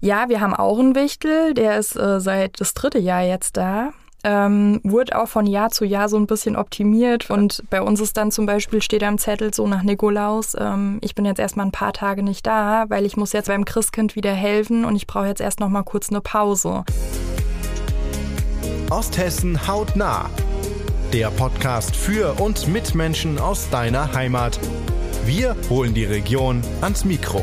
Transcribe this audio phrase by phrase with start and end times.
[0.00, 3.90] Ja, wir haben auch einen Wichtel, der ist äh, seit das dritte Jahr jetzt da.
[4.24, 7.30] Ähm, wurde auch von Jahr zu Jahr so ein bisschen optimiert.
[7.30, 11.14] Und bei uns ist dann zum Beispiel, steht am Zettel so nach Nikolaus, ähm, ich
[11.14, 14.32] bin jetzt erstmal ein paar Tage nicht da, weil ich muss jetzt beim Christkind wieder
[14.32, 16.84] helfen und ich brauche jetzt erst noch mal kurz eine Pause.
[18.90, 20.28] Osthessen hautnah.
[21.12, 24.58] Der Podcast für und mit Menschen aus deiner Heimat.
[25.24, 27.42] Wir holen die Region ans Mikro.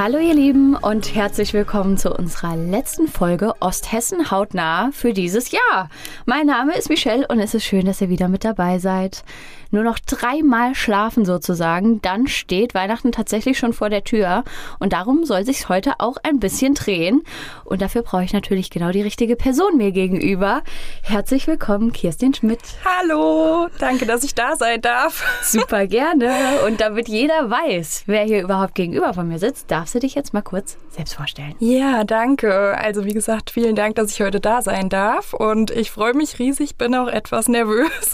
[0.00, 5.90] Hallo ihr Lieben und herzlich willkommen zu unserer letzten Folge Osthessen hautnah für dieses Jahr.
[6.24, 9.24] Mein Name ist Michelle und es ist schön, dass ihr wieder mit dabei seid
[9.70, 14.44] nur noch dreimal schlafen sozusagen, dann steht Weihnachten tatsächlich schon vor der Tür.
[14.78, 17.22] Und darum soll sich heute auch ein bisschen drehen.
[17.64, 20.62] Und dafür brauche ich natürlich genau die richtige Person mir gegenüber.
[21.02, 22.60] Herzlich willkommen, Kirstin Schmidt.
[22.84, 25.24] Hallo, danke, dass ich da sein darf.
[25.42, 26.32] Super gerne.
[26.66, 30.32] Und damit jeder weiß, wer hier überhaupt gegenüber von mir sitzt, darfst du dich jetzt
[30.32, 31.54] mal kurz selbst vorstellen.
[31.58, 32.76] Ja, danke.
[32.78, 35.34] Also wie gesagt, vielen Dank, dass ich heute da sein darf.
[35.34, 38.12] Und ich freue mich riesig, bin auch etwas nervös.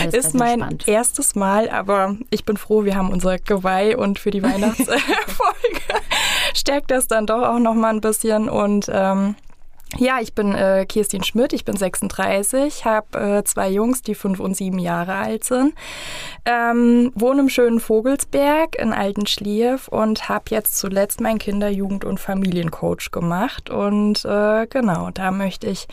[0.00, 4.30] Alles Ist mein erstes Mal, aber ich bin froh, wir haben unser Geweih und für
[4.30, 5.00] die Weihnachtsfolge
[6.54, 9.36] stärkt das dann doch auch noch mal ein bisschen und ähm,
[9.98, 14.38] ja, ich bin äh, Kirstin Schmidt, ich bin 36, habe äh, zwei Jungs, die fünf
[14.38, 15.74] und sieben Jahre alt sind,
[16.44, 22.20] ähm, wohne im schönen Vogelsberg in Altenschlieff und habe jetzt zuletzt meinen Kinder-, Jugend- und
[22.20, 23.68] Familiencoach gemacht.
[23.68, 25.88] Und äh, genau, da möchte ich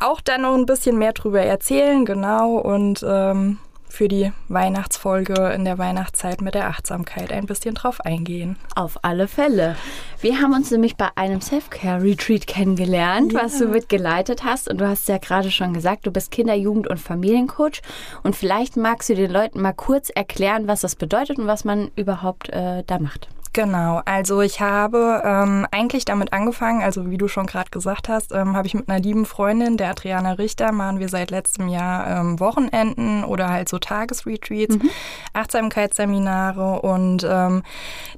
[0.00, 2.56] auch dann noch ein bisschen mehr drüber erzählen, genau.
[2.56, 3.58] Und ähm,
[3.94, 8.56] für die Weihnachtsfolge in der Weihnachtszeit mit der Achtsamkeit ein bisschen drauf eingehen.
[8.74, 9.76] Auf alle Fälle.
[10.20, 13.44] Wir haben uns nämlich bei einem Self-Care-Retreat kennengelernt, ja.
[13.44, 14.68] was du mitgeleitet hast.
[14.68, 17.82] Und du hast ja gerade schon gesagt, du bist Kinder-, Jugend- und Familiencoach.
[18.24, 21.90] Und vielleicht magst du den Leuten mal kurz erklären, was das bedeutet und was man
[21.94, 23.28] überhaupt äh, da macht.
[23.54, 28.32] Genau, also ich habe ähm, eigentlich damit angefangen, also wie du schon gerade gesagt hast,
[28.32, 32.18] ähm, habe ich mit einer lieben Freundin, der Adriana Richter, machen wir seit letztem Jahr
[32.18, 34.90] ähm, Wochenenden oder halt so Tagesretreats, mhm.
[35.34, 37.62] Achtsamkeitsseminare und ähm,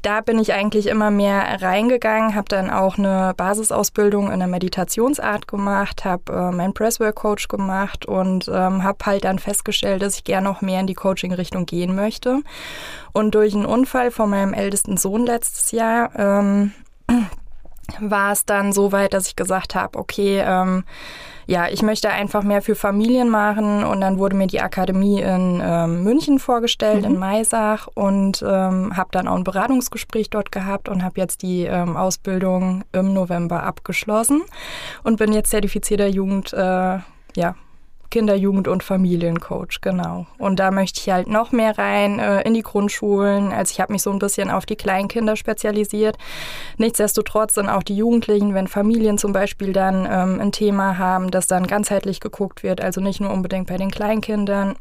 [0.00, 5.46] da bin ich eigentlich immer mehr reingegangen, habe dann auch eine Basisausbildung in der Meditationsart
[5.46, 10.48] gemacht, habe äh, meinen Presswork-Coach gemacht und ähm, habe halt dann festgestellt, dass ich gerne
[10.48, 12.40] noch mehr in die Coaching-Richtung gehen möchte.
[13.16, 16.72] Und durch einen Unfall von meinem ältesten Sohn letztes Jahr ähm,
[17.98, 20.84] war es dann so weit, dass ich gesagt habe, okay, ähm,
[21.46, 23.84] ja, ich möchte einfach mehr für Familien machen.
[23.84, 27.14] Und dann wurde mir die Akademie in ähm, München vorgestellt, mhm.
[27.14, 27.88] in Maisach.
[27.94, 32.84] Und ähm, habe dann auch ein Beratungsgespräch dort gehabt und habe jetzt die ähm, Ausbildung
[32.92, 34.42] im November abgeschlossen.
[35.04, 36.98] Und bin jetzt zertifizierter Jugend, äh,
[37.34, 37.54] ja,
[38.10, 40.26] Kinder-, Jugend- und Familiencoach, genau.
[40.38, 43.52] Und da möchte ich halt noch mehr rein äh, in die Grundschulen.
[43.52, 46.16] Also ich habe mich so ein bisschen auf die Kleinkinder spezialisiert.
[46.78, 51.46] Nichtsdestotrotz sind auch die Jugendlichen, wenn Familien zum Beispiel dann ähm, ein Thema haben, das
[51.46, 54.76] dann ganzheitlich geguckt wird, also nicht nur unbedingt bei den Kleinkindern.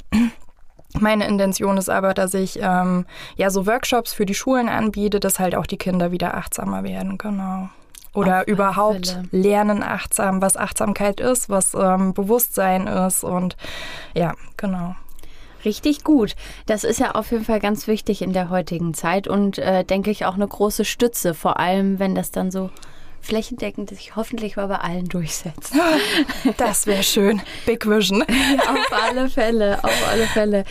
[1.00, 5.40] Meine Intention ist aber, dass ich ähm, ja so Workshops für die Schulen anbiete, dass
[5.40, 7.70] halt auch die Kinder wieder achtsamer werden, genau
[8.16, 13.56] oder Auf überhaupt lernen achtsam, was Achtsamkeit ist, was ähm, Bewusstsein ist und
[14.14, 14.96] ja, genau.
[15.64, 16.36] Richtig gut.
[16.68, 20.12] Das ist ja auf jeden Fall ganz wichtig in der heutigen Zeit und äh, denke
[20.12, 22.70] ich auch eine große Stütze, vor allem wenn das dann so
[23.26, 25.74] flächendeckend sich hoffentlich mal bei allen durchsetzt.
[26.58, 27.42] Das wäre schön.
[27.66, 28.22] Big Vision.
[28.68, 30.64] auf alle Fälle, auf alle Fälle.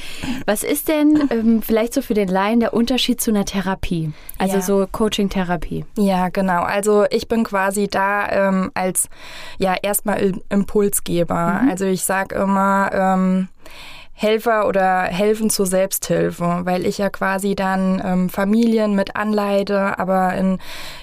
[0.46, 4.12] Was ist denn ähm, vielleicht so für den Laien der Unterschied zu einer Therapie?
[4.38, 4.62] Also ja.
[4.62, 5.84] so Coaching-Therapie.
[5.98, 6.62] Ja, genau.
[6.62, 9.08] Also ich bin quasi da ähm, als
[9.58, 11.60] ja erstmal Impulsgeber.
[11.62, 11.68] Mhm.
[11.68, 13.48] Also ich sage immer, ähm,
[14.16, 20.34] Helfer oder helfen zur Selbsthilfe, weil ich ja quasi dann ähm, Familien mit anleite, aber
[20.34, 20.58] in,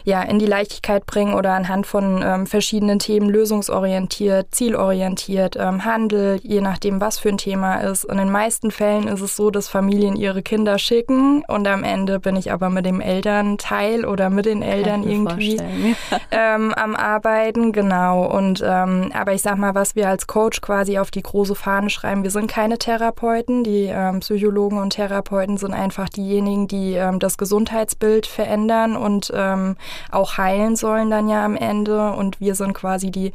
[0.05, 6.39] ja, in die Leichtigkeit bringe oder anhand von ähm, verschiedenen Themen lösungsorientiert, zielorientiert, ähm, handel,
[6.41, 8.05] je nachdem, was für ein Thema ist.
[8.05, 11.83] Und in den meisten Fällen ist es so, dass Familien ihre Kinder schicken und am
[11.83, 15.57] Ende bin ich aber mit dem Elternteil oder mit den Eltern irgendwie
[16.31, 18.25] ähm, am Arbeiten, genau.
[18.25, 21.89] Und ähm, aber ich sag mal, was wir als Coach quasi auf die große Fahne
[21.89, 23.63] schreiben, wir sind keine Therapeuten, Therapeuten.
[23.63, 29.75] Die ähm, Psychologen und Therapeuten sind einfach diejenigen, die ähm, das Gesundheitsbild verändern und ähm,
[30.11, 32.11] auch heilen sollen dann ja am Ende.
[32.11, 33.33] Und wir sind quasi die,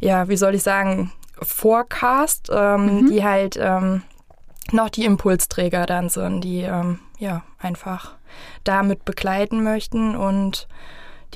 [0.00, 3.06] ja, wie soll ich sagen, Forecast, ähm, mhm.
[3.08, 4.02] die halt ähm,
[4.72, 8.16] noch die Impulsträger dann sind, die ähm, ja einfach
[8.64, 10.68] damit begleiten möchten und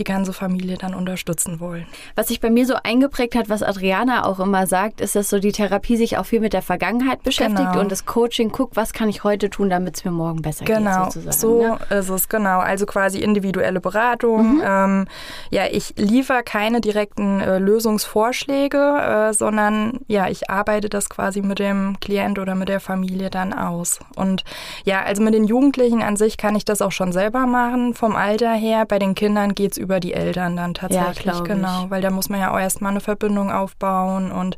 [0.01, 1.87] die ganze Familie dann unterstützen wollen.
[2.17, 5.39] Was sich bei mir so eingeprägt hat, was Adriana auch immer sagt, ist, dass so
[5.39, 7.81] die Therapie sich auch viel mit der Vergangenheit beschäftigt Genau.
[7.81, 11.05] und das Coaching guckt, was kann ich heute tun, damit es mir morgen besser Genau,
[11.05, 11.37] geht sozusagen.
[11.39, 11.79] so ne?
[11.99, 12.61] ist es, genau.
[12.61, 14.57] Also quasi individuelle Beratung.
[14.57, 14.63] Mhm.
[14.65, 15.07] Ähm,
[15.51, 21.59] ja, ich liefere keine direkten äh, Lösungsvorschläge, äh, sondern ja, ich arbeite das quasi mit
[21.59, 23.99] dem Klient oder mit der Familie dann aus.
[24.17, 24.45] Und
[24.85, 28.15] ja, also mit den Jugendlichen an sich kann ich das auch schon selber machen, vom
[28.15, 28.85] Alter her.
[28.87, 31.45] Bei den Kindern geht's über die Eltern dann tatsächlich, ich.
[31.45, 31.87] genau.
[31.89, 34.57] Weil da muss man ja auch erstmal eine Verbindung aufbauen und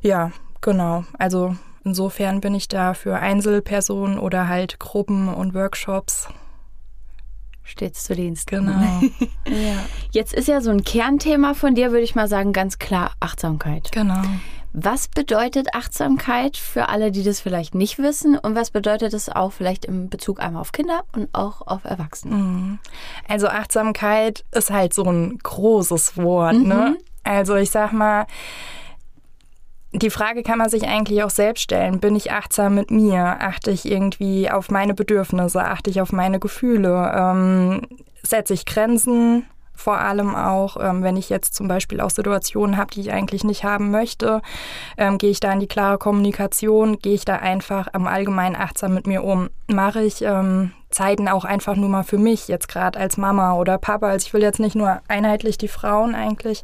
[0.00, 1.04] ja, genau.
[1.18, 1.54] Also
[1.84, 6.28] insofern bin ich da für Einzelpersonen oder halt Gruppen und Workshops.
[7.62, 8.48] Stets zu Dienst.
[8.48, 8.72] Genau.
[9.46, 9.76] ja,
[10.10, 13.92] Jetzt ist ja so ein Kernthema von dir, würde ich mal sagen, ganz klar Achtsamkeit.
[13.92, 14.22] genau.
[14.72, 18.38] Was bedeutet Achtsamkeit für alle, die das vielleicht nicht wissen?
[18.38, 22.34] Und was bedeutet es auch vielleicht im Bezug einmal auf Kinder und auch auf Erwachsene?
[22.36, 22.78] Mhm.
[23.28, 26.96] Also Achtsamkeit ist halt so ein großes Wort, ne?
[27.24, 28.26] Also ich sag mal,
[29.92, 31.98] die Frage kann man sich eigentlich auch selbst stellen.
[31.98, 33.38] Bin ich achtsam mit mir?
[33.40, 35.64] Achte ich irgendwie auf meine Bedürfnisse?
[35.64, 37.12] Achte ich auf meine Gefühle?
[37.14, 37.82] Ähm,
[38.22, 39.46] setze ich Grenzen?
[39.80, 43.44] Vor allem auch, ähm, wenn ich jetzt zum Beispiel auch Situationen habe, die ich eigentlich
[43.44, 44.42] nicht haben möchte,
[44.98, 48.92] ähm, gehe ich da in die klare Kommunikation, gehe ich da einfach am Allgemeinen achtsam
[48.92, 49.48] mit mir um.
[49.68, 53.78] Mache ich ähm, Zeiten auch einfach nur mal für mich, jetzt gerade als Mama oder
[53.78, 54.08] Papa.
[54.08, 56.62] Also ich will jetzt nicht nur einheitlich die Frauen eigentlich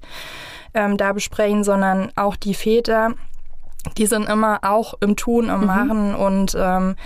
[0.74, 3.14] ähm, da besprechen, sondern auch die Väter,
[3.96, 6.96] die sind immer auch im Tun, im Machen und ähm,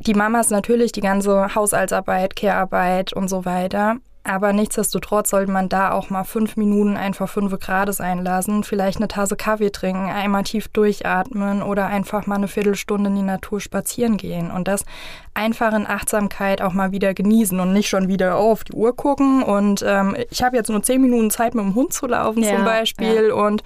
[0.00, 3.98] die Mamas natürlich die ganze Haushaltsarbeit, Care-Arbeit und so weiter.
[4.24, 8.96] Aber nichtsdestotrotz sollte man da auch mal fünf Minuten einfach fünf Grad sein lassen, vielleicht
[8.96, 13.60] eine Tasse Kaffee trinken, einmal tief durchatmen oder einfach mal eine Viertelstunde in die Natur
[13.60, 14.86] spazieren gehen und das
[15.34, 19.42] einfach in Achtsamkeit auch mal wieder genießen und nicht schon wieder auf die Uhr gucken.
[19.42, 22.54] Und ähm, ich habe jetzt nur zehn Minuten Zeit mit dem Hund zu laufen Ja,
[22.54, 23.62] zum Beispiel und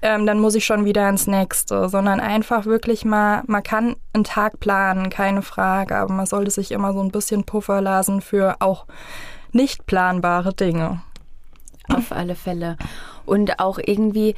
[0.00, 4.24] ähm, dann muss ich schon wieder ins nächste, sondern einfach wirklich mal, man kann einen
[4.24, 8.56] Tag planen, keine Frage, aber man sollte sich immer so ein bisschen Puffer lassen für
[8.60, 8.86] auch
[9.52, 11.02] nicht planbare Dinge.
[11.88, 12.76] Auf alle Fälle.
[13.24, 14.34] Und auch irgendwie,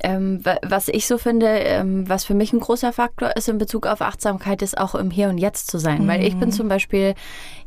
[0.00, 3.58] ähm, wa- was ich so finde, ähm, was für mich ein großer Faktor ist in
[3.58, 6.06] Bezug auf Achtsamkeit, ist auch im Hier und Jetzt zu sein.
[6.08, 7.14] Weil ich bin zum Beispiel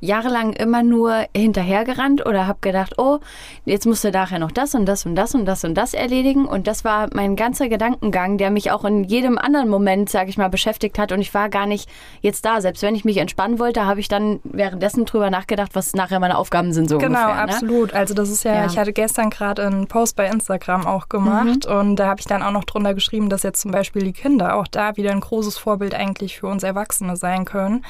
[0.01, 3.19] jahrelang immer nur hinterhergerannt oder habe gedacht, oh,
[3.65, 6.45] jetzt musst du nachher noch das und das und das und das und das erledigen.
[6.45, 10.37] Und das war mein ganzer Gedankengang, der mich auch in jedem anderen Moment, sage ich
[10.37, 11.11] mal, beschäftigt hat.
[11.11, 11.89] Und ich war gar nicht
[12.21, 12.61] jetzt da.
[12.61, 16.37] Selbst wenn ich mich entspannen wollte, habe ich dann währenddessen drüber nachgedacht, was nachher meine
[16.37, 16.89] Aufgaben sind.
[16.89, 17.53] So Genau, ungefähr, ne?
[17.53, 17.93] absolut.
[17.93, 18.65] Also das ist ja, Ja.
[18.65, 22.43] ich hatte gestern gerade einen Post bei Instagram auch gemacht und da habe ich dann
[22.43, 25.57] auch noch drunter geschrieben, dass jetzt zum Beispiel die Kinder auch da wieder ein großes
[25.57, 27.85] Vorbild eigentlich für uns Erwachsene sein können,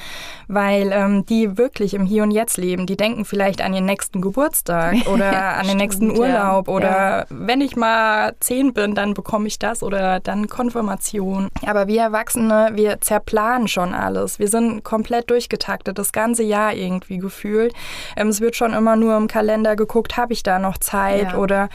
[0.48, 2.86] weil ähm, die wirklich im Hier und Jetzt leben.
[2.86, 6.36] Die denken vielleicht an ihren nächsten Geburtstag oder an den nächsten Stimmt, ja.
[6.54, 6.86] Urlaub oder
[7.20, 7.24] Ja.
[7.30, 11.48] wenn ich mal zehn bin, dann bekomme ich das oder dann Konfirmation.
[11.66, 14.38] Aber wir Erwachsene, wir zerplanen schon alles.
[14.38, 17.72] Wir sind komplett durchgetaktet, das ganze Jahr irgendwie gefühlt.
[18.16, 21.38] Ähm, es wird schon immer nur im Kalender geguckt, habe ich da noch Zeit Ja.
[21.38, 21.68] oder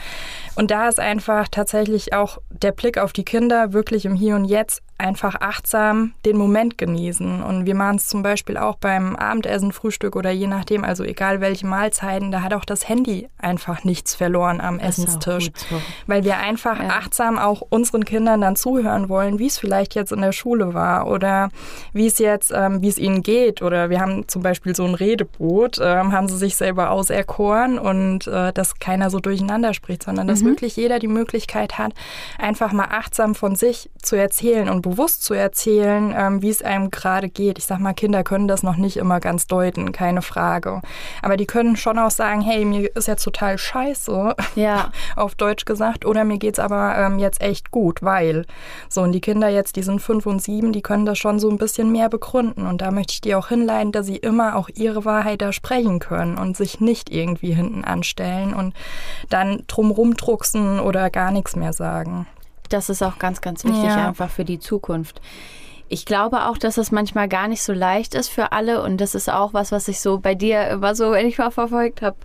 [0.54, 4.44] und da ist einfach tatsächlich auch der Blick auf die Kinder wirklich im Hier und
[4.44, 7.42] Jetzt einfach achtsam den Moment genießen.
[7.42, 11.40] Und wir machen es zum Beispiel auch beim Abendessen, Frühstück oder je nachdem, also egal
[11.40, 15.50] welche Mahlzeiten, da hat auch das Handy einfach nichts verloren am Das Essenstisch.
[15.68, 15.82] so.
[16.06, 16.90] Weil wir einfach Ja.
[16.90, 21.06] achtsam auch unseren Kindern dann zuhören wollen, wie es vielleicht jetzt in der Schule war
[21.08, 21.50] oder
[21.92, 23.60] wie es jetzt, ähm, wie es ihnen geht.
[23.62, 28.26] Oder wir haben zum Beispiel so ein Redeboot, ähm, haben sie sich selber auserkoren und
[28.28, 31.92] äh, dass keiner so durcheinander spricht, sondern dass wirklich jeder die Möglichkeit hat,
[32.38, 36.90] einfach mal achtsam von sich zu erzählen und bewusst zu erzählen, ähm, wie es einem
[36.90, 37.56] gerade geht.
[37.56, 40.82] Ich sag mal, Kinder können das noch nicht immer ganz deuten, keine Frage.
[41.22, 44.90] Aber die können schon auch sagen, hey, mir ist jetzt total scheiße, Ja.
[45.16, 48.44] auf Deutsch gesagt, oder mir geht's aber ähm, jetzt echt gut, weil.
[48.90, 51.48] So, und die Kinder jetzt, die sind fünf und sieben, die können das schon so
[51.48, 52.66] ein bisschen mehr begründen.
[52.66, 56.00] Und da möchte ich die auch hinleiten, dass sie immer auch ihre Wahrheit da sprechen
[56.00, 58.74] können und sich nicht irgendwie hinten anstellen und
[59.30, 62.26] dann drumrum drucksen oder gar nichts mehr sagen.
[62.72, 64.08] Das ist auch ganz, ganz wichtig Ja.
[64.08, 65.20] einfach für die Zukunft.
[65.88, 69.14] Ich glaube auch, dass es manchmal gar nicht so leicht ist für alle und das
[69.14, 72.16] ist auch was, was ich so bei dir immer so, wenn ich mal verfolgt habe,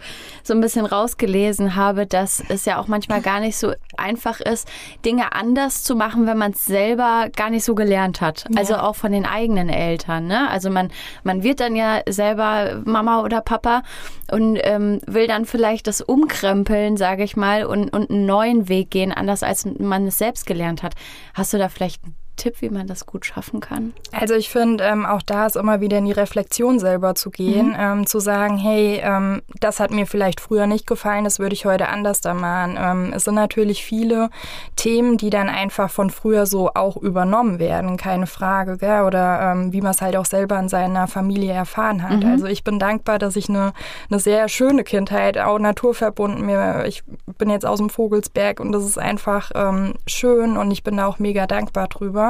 [0.44, 4.68] so ein bisschen rausgelesen habe, dass es ja auch manchmal gar nicht so einfach ist,
[5.04, 8.46] Dinge anders zu machen, wenn man es selber gar nicht so gelernt hat.
[8.56, 10.28] Also auch von den eigenen Eltern.
[10.28, 10.50] Ne?
[10.50, 10.92] Also man,
[11.24, 13.84] man wird dann ja selber Mama oder Papa
[14.32, 18.92] und ähm, will dann vielleicht das umkrempeln, sage ich mal, und, und einen neuen Weg
[18.92, 20.94] gehen, anders als man es selbst gelernt hat.
[21.34, 22.02] Hast du da vielleicht
[22.38, 23.94] Tipp, wie man das gut schaffen kann?
[24.12, 27.70] Also ich finde, ähm, auch da ist immer wieder in die Reflexion selber zu gehen,
[27.70, 27.76] mhm.
[27.78, 31.66] ähm, zu sagen, hey, ähm, das hat mir vielleicht früher nicht gefallen, das würde ich
[31.66, 32.78] heute anders da machen.
[32.80, 34.30] Ähm, es sind natürlich viele
[34.76, 39.02] Themen, die dann einfach von früher so auch übernommen werden, keine Frage, gell?
[39.02, 42.24] oder ähm, wie man es halt auch selber in seiner Familie erfahren hat.
[42.24, 42.32] Mhm.
[42.32, 43.74] Also ich bin dankbar, dass ich eine,
[44.10, 47.04] eine sehr schöne Kindheit, auch naturverbunden, mir, ich
[47.38, 51.08] bin jetzt aus dem Vogelsberg und das ist einfach ähm, schön und ich bin da
[51.08, 52.27] auch mega dankbar drüber.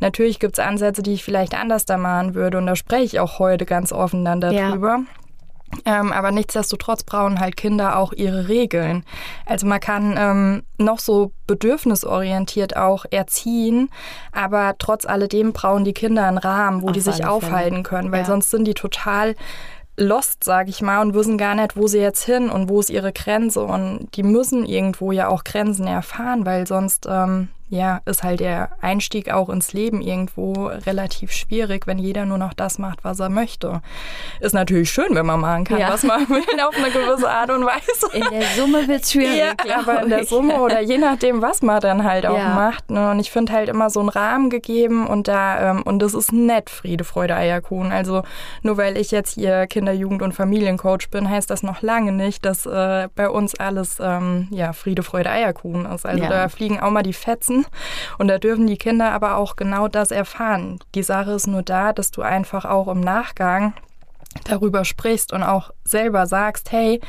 [0.00, 3.20] Natürlich gibt es Ansätze, die ich vielleicht anders da machen würde und da spreche ich
[3.20, 4.98] auch heute ganz offen dann darüber.
[4.98, 5.04] Ja.
[5.84, 9.04] Ähm, aber nichtsdestotrotz brauchen halt Kinder auch ihre Regeln.
[9.46, 13.90] Also man kann ähm, noch so bedürfnisorientiert auch erziehen,
[14.32, 18.20] aber trotz alledem brauchen die Kinder einen Rahmen, wo Auf die sich aufhalten können, weil
[18.20, 18.26] ja.
[18.26, 19.34] sonst sind die total
[19.96, 22.90] lost, sage ich mal, und wissen gar nicht, wo sie jetzt hin und wo ist
[22.90, 23.62] ihre Grenze.
[23.62, 28.70] Und die müssen irgendwo ja auch Grenzen erfahren, weil sonst ähm, ja, ist halt der
[28.80, 33.28] Einstieg auch ins Leben irgendwo relativ schwierig, wenn jeder nur noch das macht, was er
[33.28, 33.82] möchte.
[34.40, 35.90] Ist natürlich schön, wenn man machen kann, ja.
[35.90, 38.16] was man will, auf eine gewisse Art und Weise.
[38.16, 39.54] In der Summe wird es schwierig.
[39.66, 42.54] Ja, aber in der Summe oder je nachdem, was man dann halt auch ja.
[42.54, 42.90] macht.
[42.90, 43.10] Ne?
[43.10, 46.32] Und ich finde halt immer so einen Rahmen gegeben und da, ähm, und das ist
[46.32, 47.90] nett, Friede, Freude, Eierkuchen.
[47.90, 48.22] Also
[48.62, 52.44] nur weil ich jetzt hier Kinder-, Jugend- und Familiencoach bin, heißt das noch lange nicht,
[52.44, 56.06] dass äh, bei uns alles ähm, ja, Friede, Freude, Eierkuchen ist.
[56.06, 57.63] Also da fliegen auch mal die Fetzen
[58.18, 60.78] Und da dürfen die Kinder aber auch genau das erfahren.
[60.94, 63.74] Die Sache ist nur da, dass du einfach auch im Nachgang
[64.44, 67.00] darüber sprichst und auch selber sagst, hey,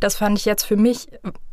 [0.00, 1.08] das fand ich jetzt für mich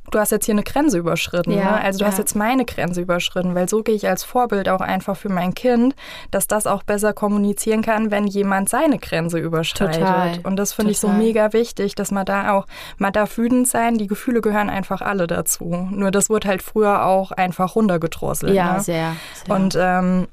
[0.10, 1.52] du hast jetzt hier eine Grenze überschritten.
[1.52, 1.82] Ja, ne?
[1.82, 2.12] Also du ja.
[2.12, 5.54] hast jetzt meine Grenze überschritten, weil so gehe ich als Vorbild auch einfach für mein
[5.54, 5.96] Kind,
[6.32, 10.02] dass das auch besser kommunizieren kann, wenn jemand seine Grenze überschreitet.
[10.02, 10.40] Total.
[10.44, 12.66] Und das finde ich so mega wichtig, dass man da auch,
[12.98, 15.88] man darf wütend sein, die Gefühle gehören einfach alle dazu.
[15.92, 18.54] Nur das wurde halt früher auch einfach runtergedrosselt.
[18.54, 18.80] Ja, ne?
[18.82, 19.16] sehr,
[19.46, 19.56] sehr.
[19.56, 20.28] Und ähm,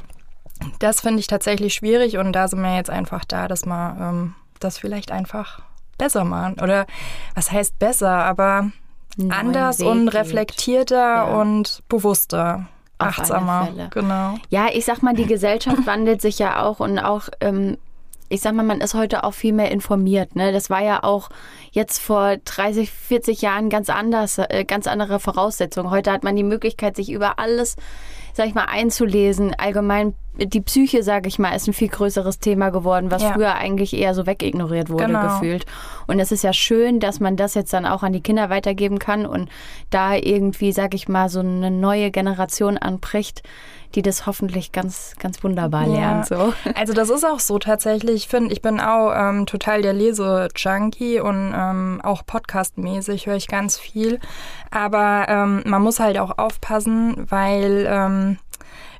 [0.78, 4.34] das finde ich tatsächlich schwierig und da sind wir jetzt einfach da, dass man ähm,
[4.58, 5.60] das vielleicht einfach
[5.98, 6.56] besser machen.
[6.60, 6.86] Oder
[7.34, 8.70] was heißt besser, aber
[9.28, 11.40] anders und reflektierter ja.
[11.40, 12.66] und bewusster.
[13.00, 14.34] Auf achtsamer, genau.
[14.48, 17.78] Ja, ich sag mal, die Gesellschaft wandelt sich ja auch und auch ähm,
[18.28, 20.36] ich sag mal, man ist heute auch viel mehr informiert.
[20.36, 20.52] Ne?
[20.52, 21.30] Das war ja auch
[21.72, 25.90] jetzt vor 30, 40 Jahren ganz anders, äh, ganz andere Voraussetzungen.
[25.90, 27.76] Heute hat man die Möglichkeit, sich über alles,
[28.38, 29.52] sag ich mal, einzulesen.
[29.58, 33.32] Allgemein die Psyche, sage ich mal, ist ein viel größeres Thema geworden, was ja.
[33.32, 35.22] früher eigentlich eher so wegignoriert wurde, genau.
[35.22, 35.66] gefühlt.
[36.06, 39.00] Und es ist ja schön, dass man das jetzt dann auch an die Kinder weitergeben
[39.00, 39.50] kann und
[39.90, 43.42] da irgendwie, sage ich mal, so eine neue Generation anbricht,
[43.94, 45.94] die das hoffentlich ganz, ganz wunderbar ja.
[45.94, 46.26] lernt.
[46.26, 46.52] So.
[46.74, 48.16] Also das ist auch so tatsächlich.
[48.16, 53.48] Ich finde, ich bin auch ähm, total der Lese-Junkie und ähm, auch podcastmäßig höre ich
[53.48, 54.20] ganz viel.
[54.70, 58.38] Aber ähm, man muss halt auch aufpassen, weil ähm,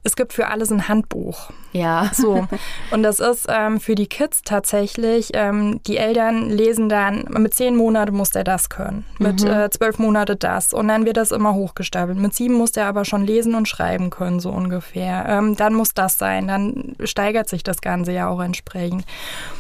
[0.05, 1.50] es gibt für alles ein Handbuch.
[1.73, 2.11] Ja.
[2.12, 2.47] So.
[2.90, 7.76] Und das ist ähm, für die Kids tatsächlich, ähm, die Eltern lesen dann, mit zehn
[7.76, 9.50] Monaten muss der das können, mit mhm.
[9.50, 10.73] äh, zwölf Monate das.
[10.73, 12.19] Und dann wird das immer hochgestapelt.
[12.19, 15.26] Mit sieben muss der aber schon lesen und schreiben können, so ungefähr.
[15.28, 19.05] Ähm, dann muss das sein, dann steigert sich das Ganze ja auch entsprechend.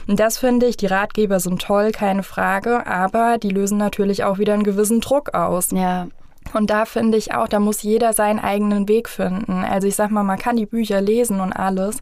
[0.06, 4.38] Und das finde ich, die Ratgeber sind toll, keine Frage, aber die lösen natürlich auch
[4.38, 5.70] wieder einen gewissen Druck aus.
[5.72, 6.08] Ja.
[6.54, 9.64] Und da finde ich auch, da muss jeder seinen eigenen Weg finden.
[9.64, 11.98] Also ich sag mal, man kann die Bücher lesen und alles,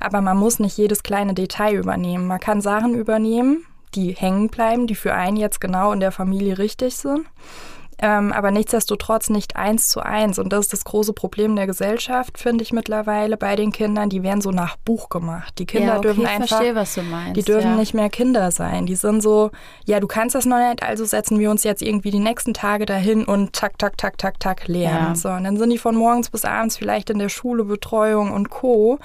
[0.00, 2.26] aber man muss nicht jedes kleine Detail übernehmen.
[2.26, 3.64] Man kann Sachen übernehmen,
[3.94, 7.26] die hängen bleiben, die für einen jetzt genau in der Familie richtig sind
[8.00, 10.38] ähm, aber nichtsdestotrotz nicht eins zu eins.
[10.38, 14.08] Und das ist das große Problem der Gesellschaft, finde ich mittlerweile bei den Kindern.
[14.08, 15.58] Die werden so nach Buch gemacht.
[15.58, 17.76] Die Kinder ja, okay, dürfen einfach, verstehe, was du meinst, die dürfen ja.
[17.76, 18.86] nicht mehr Kinder sein.
[18.86, 19.50] Die sind so,
[19.84, 22.86] ja, du kannst das noch nicht, also setzen wir uns jetzt irgendwie die nächsten Tage
[22.86, 25.08] dahin und tak, tak, tak, tak, tak lernen.
[25.08, 25.14] Ja.
[25.14, 28.50] So, und dann sind die von morgens bis abends vielleicht in der Schule, Betreuung und
[28.50, 28.98] Co.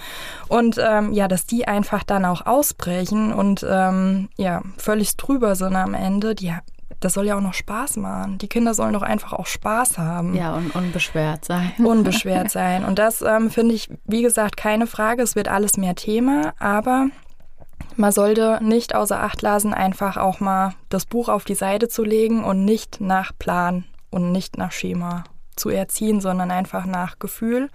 [0.47, 5.75] Und ähm, ja, dass die einfach dann auch ausbrechen und ähm, ja, völlig drüber sind
[5.75, 6.53] am Ende, die
[7.03, 8.37] das soll ja auch noch Spaß machen.
[8.37, 10.35] Die Kinder sollen doch einfach auch Spaß haben.
[10.35, 11.71] Ja, und unbeschwert sein.
[11.83, 12.85] Unbeschwert sein.
[12.85, 15.21] Und das ähm, finde ich, wie gesagt, keine Frage.
[15.21, 17.07] Es wird alles mehr Thema, aber
[17.95, 22.03] man sollte nicht außer Acht lassen, einfach auch mal das Buch auf die Seite zu
[22.03, 25.23] legen und nicht nach Plan und nicht nach Schema
[25.55, 27.69] zu erziehen, sondern einfach nach Gefühl,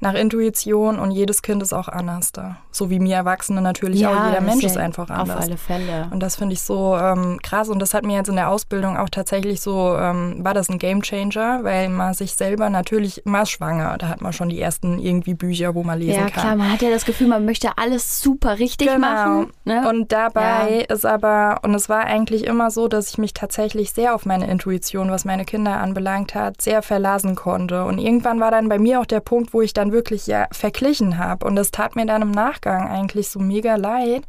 [0.00, 2.58] nach Intuition und jedes Kind ist auch anders da.
[2.70, 5.38] So wie mir Erwachsene natürlich ja, auch, jeder Mensch ist einfach anders.
[5.38, 6.08] Auf alle Fälle.
[6.10, 8.96] Und das finde ich so ähm, krass und das hat mir jetzt in der Ausbildung
[8.96, 13.42] auch tatsächlich so, ähm, war das ein Game Changer, weil man sich selber natürlich, man
[13.42, 16.28] ist schwanger, da hat man schon die ersten irgendwie Bücher, wo man lesen kann.
[16.28, 18.98] Ja klar, man hat ja das Gefühl, man möchte alles super richtig genau.
[18.98, 19.52] machen.
[19.64, 19.88] Ne?
[19.88, 20.94] Und dabei ja.
[20.94, 24.50] ist aber, und es war eigentlich immer so, dass ich mich tatsächlich sehr auf meine
[24.50, 27.84] Intuition, was meine Kinder anbelangt hat, sehr verlasse Phasen konnte.
[27.84, 31.18] Und irgendwann war dann bei mir auch der Punkt, wo ich dann wirklich ja verglichen
[31.18, 31.46] habe.
[31.46, 34.24] Und das tat mir dann im Nachgang eigentlich so mega leid.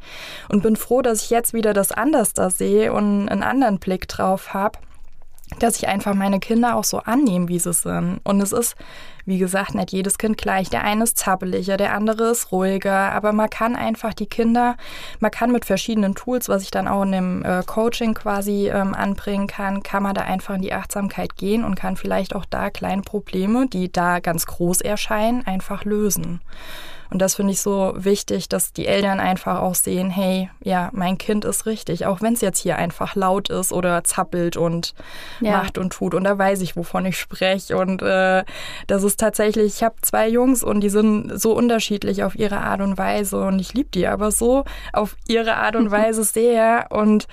[0.48, 4.08] Und bin froh, dass ich jetzt wieder das anders da sehe und einen anderen Blick
[4.08, 4.78] drauf habe
[5.58, 8.20] dass ich einfach meine Kinder auch so annehme, wie sie sind.
[8.24, 8.76] Und es ist,
[9.26, 10.70] wie gesagt, nicht jedes Kind gleich.
[10.70, 14.76] Der eine ist zappeliger, der andere ist ruhiger, aber man kann einfach die Kinder,
[15.20, 18.94] man kann mit verschiedenen Tools, was ich dann auch in dem äh, Coaching quasi ähm,
[18.94, 22.70] anbringen kann, kann man da einfach in die Achtsamkeit gehen und kann vielleicht auch da
[22.70, 26.40] kleine Probleme, die da ganz groß erscheinen, einfach lösen.
[27.14, 31.16] Und das finde ich so wichtig, dass die Eltern einfach auch sehen, hey, ja, mein
[31.16, 34.94] Kind ist richtig, auch wenn es jetzt hier einfach laut ist oder zappelt und
[35.40, 35.58] ja.
[35.58, 36.12] macht und tut.
[36.12, 37.76] Und da weiß ich, wovon ich spreche.
[37.76, 38.42] Und äh,
[38.88, 42.80] das ist tatsächlich, ich habe zwei Jungs und die sind so unterschiedlich auf ihre Art
[42.80, 43.44] und Weise.
[43.44, 46.86] Und ich liebe die aber so auf ihre Art und Weise sehr.
[46.90, 47.28] Und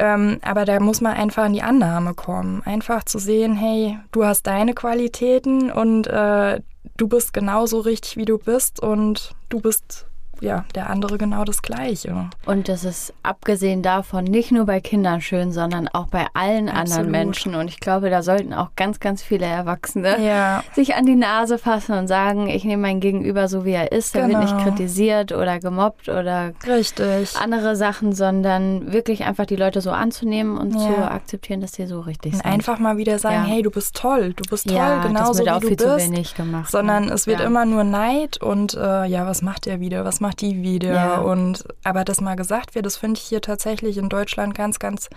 [0.00, 2.64] ähm, aber da muss man einfach in die Annahme kommen.
[2.64, 6.60] Einfach zu sehen, hey, du hast deine Qualitäten und äh,
[6.96, 10.06] du bist genauso richtig, wie du bist und du bist
[10.40, 12.30] ja, der andere genau das Gleiche.
[12.46, 16.90] Und das ist abgesehen davon nicht nur bei Kindern schön, sondern auch bei allen Absolut.
[16.90, 17.54] anderen Menschen.
[17.54, 20.64] Und ich glaube, da sollten auch ganz, ganz viele Erwachsene ja.
[20.74, 24.14] sich an die Nase fassen und sagen, ich nehme mein Gegenüber so, wie er ist.
[24.14, 24.40] Er genau.
[24.40, 27.36] wird nicht kritisiert oder gemobbt oder richtig.
[27.36, 30.80] andere Sachen, sondern wirklich einfach die Leute so anzunehmen und ja.
[30.80, 32.46] zu akzeptieren, dass sie so richtig und sind.
[32.50, 33.54] Einfach mal wieder sagen, ja.
[33.54, 36.36] hey, du bist toll, du bist toll, genauso wie du bist.
[36.36, 37.12] Gemacht, sondern ne?
[37.12, 40.04] es wird immer nur Neid und äh, ja, was macht er wieder?
[40.04, 40.92] Was macht macht die wieder?
[40.92, 41.18] Ja.
[41.18, 45.08] Und aber das mal gesagt wird, das finde ich hier tatsächlich in Deutschland ganz, ganz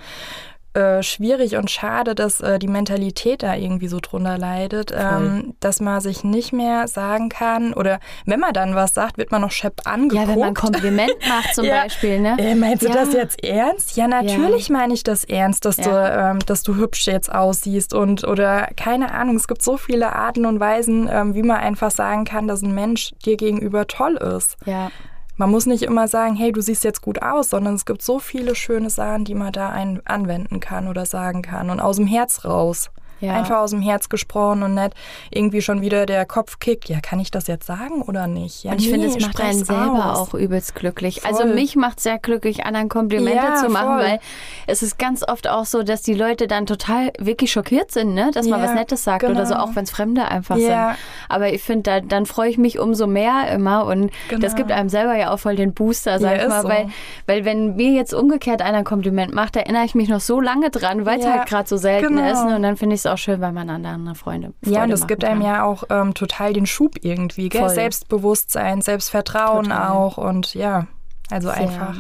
[0.74, 5.80] äh, schwierig und schade, dass äh, die Mentalität da irgendwie so drunter leidet, ähm, dass
[5.80, 9.52] man sich nicht mehr sagen kann oder wenn man dann was sagt, wird man noch
[9.52, 10.28] schepp angeguckt.
[10.28, 11.84] Ja, wenn man Kompliment macht zum ja.
[11.84, 12.38] Beispiel, ne?
[12.40, 12.94] Äh, meinst du ja.
[12.94, 13.96] das jetzt ernst?
[13.98, 14.78] Ja, natürlich ja.
[14.78, 19.12] meine ich das ernst, dass du, ähm, dass du hübsch jetzt aussiehst und oder keine
[19.12, 22.62] Ahnung, es gibt so viele Arten und Weisen, ähm, wie man einfach sagen kann, dass
[22.62, 24.58] ein Mensch dir gegenüber toll ist.
[24.66, 24.90] Ja.
[25.36, 28.20] Man muss nicht immer sagen, hey, du siehst jetzt gut aus, sondern es gibt so
[28.20, 32.46] viele schöne Sachen, die man da anwenden kann oder sagen kann und aus dem Herz
[32.46, 32.92] raus.
[33.24, 33.34] Ja.
[33.34, 34.94] Einfach aus dem Herz gesprochen und nicht
[35.32, 36.90] irgendwie schon wieder der Kopf kickt.
[36.90, 38.64] Ja, kann ich das jetzt sagen oder nicht?
[38.64, 40.20] Ja, und ich nee, finde, es macht einen selber aus.
[40.20, 41.22] auch übelst glücklich.
[41.22, 41.32] Voll.
[41.32, 44.04] Also mich macht es sehr glücklich, anderen Komplimente ja, zu machen, voll.
[44.04, 44.20] weil
[44.68, 48.32] es ist ganz oft auch so, dass die Leute dann total wirklich schockiert sind, ne?
[48.34, 49.34] dass man was Nettes sagt genau.
[49.34, 50.96] oder so, auch wenn es Fremde einfach sind.
[51.30, 54.42] Aber ich finde, da, dann freue ich mich umso mehr immer und genau.
[54.42, 56.68] das gibt einem selber ja auch voll den Booster, sag ich mal, so.
[56.68, 56.90] weil,
[57.26, 60.70] weil wenn mir jetzt umgekehrt einer ein Kompliment macht, erinnere ich mich noch so lange
[60.70, 62.32] dran, weil es halt gerade so selten genau.
[62.32, 62.56] ist ne?
[62.56, 65.08] und dann finde ich es auch schön, weil man andere Freunde Freude Ja, und es
[65.08, 67.70] gibt einem ja auch ähm, total den Schub irgendwie, gell?
[67.70, 69.90] Selbstbewusstsein, Selbstvertrauen total.
[69.90, 70.88] auch und ja,
[71.30, 71.58] also Sehr.
[71.58, 71.96] einfach.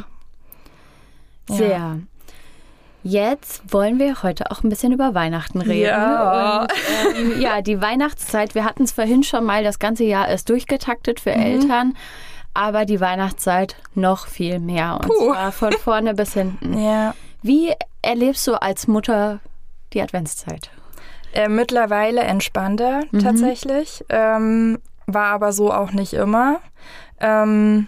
[1.50, 1.56] Ja.
[1.56, 2.00] Sehr.
[3.06, 5.90] Jetzt wollen wir heute auch ein bisschen über Weihnachten reden.
[5.90, 6.72] Ja, und,
[7.18, 11.20] ähm, ja die Weihnachtszeit, wir hatten es vorhin schon mal, das ganze Jahr ist durchgetaktet
[11.20, 11.44] für mhm.
[11.44, 11.98] Eltern,
[12.54, 15.00] aber die Weihnachtszeit noch viel mehr.
[15.02, 15.34] Und Puh.
[15.34, 16.82] zwar von vorne bis hinten.
[16.82, 17.14] Ja.
[17.42, 19.40] Wie erlebst du als Mutter
[19.92, 20.72] die Adventszeit?
[21.34, 23.20] Äh, mittlerweile entspannter mhm.
[23.20, 26.60] tatsächlich, ähm, war aber so auch nicht immer.
[27.20, 27.88] Ähm,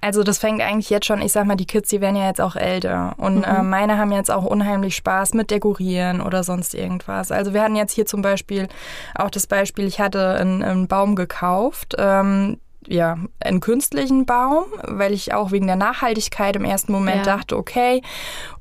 [0.00, 2.40] also das fängt eigentlich jetzt schon, ich sag mal, die Kids, die werden ja jetzt
[2.40, 3.14] auch älter.
[3.18, 3.44] Und mhm.
[3.44, 7.30] äh, meine haben jetzt auch unheimlich Spaß mit Dekorieren oder sonst irgendwas.
[7.32, 8.68] Also wir hatten jetzt hier zum Beispiel
[9.14, 11.94] auch das Beispiel, ich hatte einen, einen Baum gekauft.
[11.98, 12.58] Ähm,
[12.88, 17.36] ja, einen künstlichen Baum, weil ich auch wegen der Nachhaltigkeit im ersten Moment ja.
[17.36, 18.00] dachte, okay.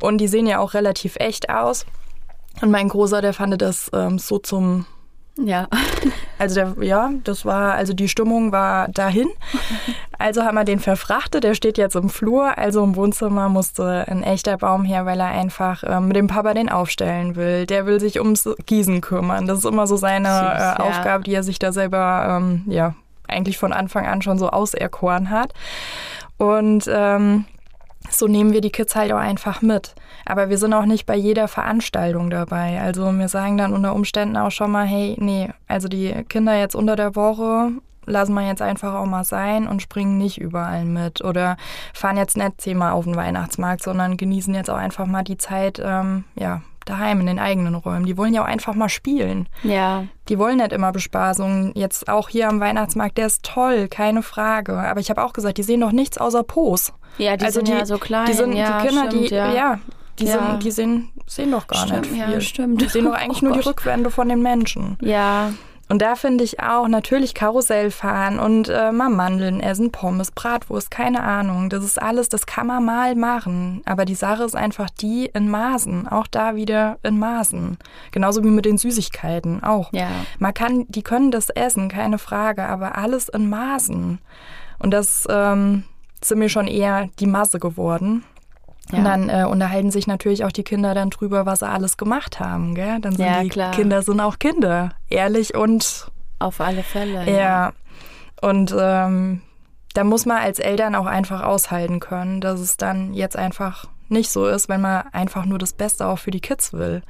[0.02, 1.86] Und die sehen ja auch relativ echt aus.
[2.62, 4.86] Und mein Großer, der fand das ähm, so zum
[5.38, 5.68] ja.
[6.38, 9.30] Also der, ja, das war, also die Stimmung war dahin.
[10.18, 14.24] Also haben wir den verfrachtet, der steht jetzt im Flur, also im Wohnzimmer musste ein
[14.24, 17.66] echter Baum her, weil er einfach ähm, mit dem Papa den aufstellen will.
[17.66, 19.46] Der will sich ums Gießen kümmern.
[19.46, 22.96] Das ist immer so seine Süß, äh, Aufgabe, die er sich da selber, ähm, ja,
[23.28, 25.54] eigentlich von Anfang an schon so auserkoren hat.
[26.38, 27.44] Und ähm,
[28.10, 29.96] so nehmen wir die Kids halt auch einfach mit.
[30.26, 32.82] Aber wir sind auch nicht bei jeder Veranstaltung dabei.
[32.82, 36.76] Also wir sagen dann unter Umständen auch schon mal, hey, nee, also die Kinder jetzt
[36.76, 37.72] unter der Woche
[38.08, 41.58] lassen wir jetzt einfach auch mal sein und springen nicht überall mit oder
[41.94, 45.82] fahren jetzt nicht zehnmal auf den Weihnachtsmarkt, sondern genießen jetzt auch einfach mal die Zeit,
[45.84, 48.06] ähm, ja, daheim in den eigenen Räumen.
[48.06, 49.50] Die wollen ja auch einfach mal spielen.
[49.64, 50.06] Ja.
[50.30, 51.72] Die wollen nicht immer Bespaßungen.
[51.74, 54.78] Jetzt auch hier am Weihnachtsmarkt, der ist toll, keine Frage.
[54.78, 56.94] Aber ich habe auch gesagt, die sehen doch nichts außer Pos.
[57.18, 58.28] Ja, die also sind die, ja so klein.
[58.28, 59.80] Die, sind, ja, die Kinder, stimmt, die, ja, ja
[60.20, 60.52] die, ja.
[60.52, 62.34] Sind, die sehen, sehen doch gar stimmt, nicht viel.
[62.34, 62.82] Ja, stimmt.
[62.82, 63.64] Die sehen doch eigentlich oh nur Gott.
[63.64, 64.98] die Rückwände von den Menschen.
[65.02, 65.52] Ja.
[65.88, 70.90] Und da finde ich auch natürlich Karussell fahren und äh, mal Mandeln essen, Pommes, Bratwurst,
[70.90, 71.70] keine Ahnung.
[71.70, 73.84] Das ist alles, das kann man mal machen.
[73.86, 76.08] Aber die Sache ist einfach die in Maßen.
[76.08, 77.78] Auch da wieder in Maßen.
[78.12, 79.94] Genauso wie mit den Süßigkeiten auch.
[79.94, 80.10] Ja.
[80.40, 84.18] Man kann, die können das essen, keine Frage, aber alles in Maßen.
[84.80, 85.84] Und das ähm,
[86.20, 88.24] sind mir schon eher die Masse geworden.
[88.92, 89.00] Ja.
[89.00, 92.40] Und dann äh, unterhalten sich natürlich auch die Kinder dann drüber, was sie alles gemacht
[92.40, 92.76] haben.
[92.76, 93.00] Gell?
[93.02, 93.72] Dann sind Ja, die klar.
[93.72, 94.90] Kinder sind auch Kinder.
[95.10, 97.30] Ehrlich und Auf alle Fälle.
[97.30, 97.74] ja.
[98.42, 99.42] Und ähm,
[99.94, 104.30] da muss man als Eltern auch einfach aushalten können, dass es dann jetzt einfach nicht
[104.30, 107.02] so ist, wenn man einfach nur das Beste auch für die Kids will.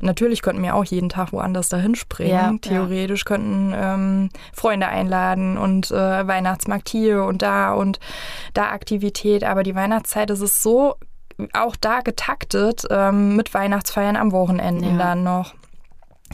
[0.00, 2.30] Natürlich könnten wir auch jeden Tag woanders dahin springen.
[2.32, 2.58] Ja, ja.
[2.60, 7.98] Theoretisch könnten ähm, Freunde einladen und äh, Weihnachtsmarkt hier und da und
[8.52, 9.42] da Aktivität.
[9.44, 10.96] Aber die Weihnachtszeit ist es so
[11.52, 15.04] auch da getaktet ähm, mit Weihnachtsfeiern am Wochenenden Ja.
[15.04, 15.54] dann noch.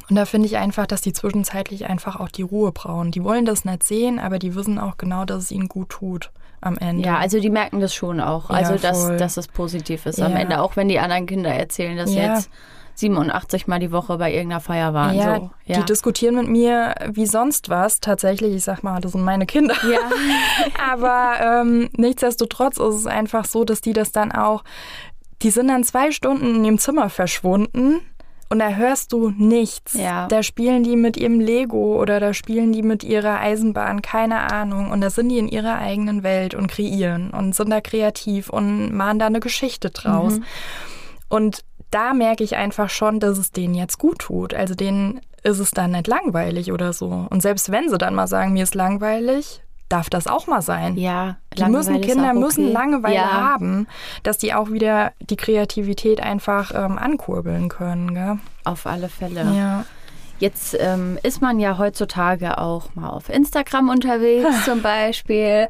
[0.08, 3.10] Und da finde ich einfach, dass die zwischenzeitlich einfach auch die Ruhe brauchen.
[3.10, 6.30] Die wollen das nicht sehen, aber die wissen auch genau, dass es ihnen gut tut
[6.60, 7.04] am Ende.
[7.06, 8.50] Ja, also die merken das schon auch.
[8.50, 9.16] Also, Ja, dass, voll.
[9.16, 10.38] dass es positiv ist am Ja.
[10.38, 10.60] Ende.
[10.60, 12.50] Auch wenn die anderen Kinder erzählen, dass jetzt
[13.00, 15.16] 87 Mal die Woche bei irgendeiner Feier waren.
[15.16, 15.50] ja, so.
[15.64, 15.78] ja.
[15.78, 18.00] die diskutieren mit mir wie sonst was.
[18.00, 19.74] Tatsächlich, ich sag mal, das sind meine Kinder.
[19.90, 19.98] ja.
[20.92, 24.64] Aber ähm, nichtsdestotrotz ist es einfach so, dass die das dann auch,
[25.42, 28.00] die sind dann zwei Stunden in dem Zimmer verschwunden
[28.52, 29.94] und da hörst du nichts.
[29.94, 30.26] Ja.
[30.26, 34.90] Da spielen die mit ihrem Lego oder da spielen die mit ihrer Eisenbahn, keine Ahnung.
[34.90, 38.92] Und da sind die in ihrer eigenen Welt und kreieren und sind da kreativ und
[38.92, 40.38] machen da eine Geschichte draus.
[40.38, 40.44] Mhm.
[41.28, 44.55] Und da merke ich einfach schon, dass es denen jetzt gut tut.
[44.55, 47.26] Also denen ist es dann nicht langweilig oder so.
[47.31, 50.96] Und selbst wenn sie dann mal sagen, mir ist langweilig, darf das auch mal sein.
[50.96, 52.72] ja Die müssen, Kinder auch müssen okay.
[52.72, 53.33] Langeweile ja.
[53.33, 53.87] haben,
[54.22, 58.14] dass die auch wieder die Kreativität einfach ähm, ankurbeln können.
[58.14, 58.38] Gell?
[58.64, 59.42] Auf alle Fälle.
[59.53, 59.85] Ja.
[60.38, 65.68] Jetzt ähm, ist man ja heutzutage auch mal auf Instagram unterwegs zum Beispiel.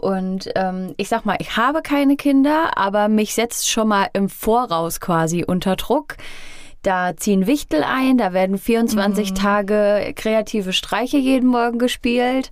[0.00, 4.28] Und ähm, ich sag mal, ich habe keine Kinder, aber mich setzt schon mal im
[4.28, 6.16] Voraus quasi unter Druck.
[6.82, 12.50] Da ziehen Wichtel ein, da werden 24 Tage kreative Streiche jeden Morgen gespielt.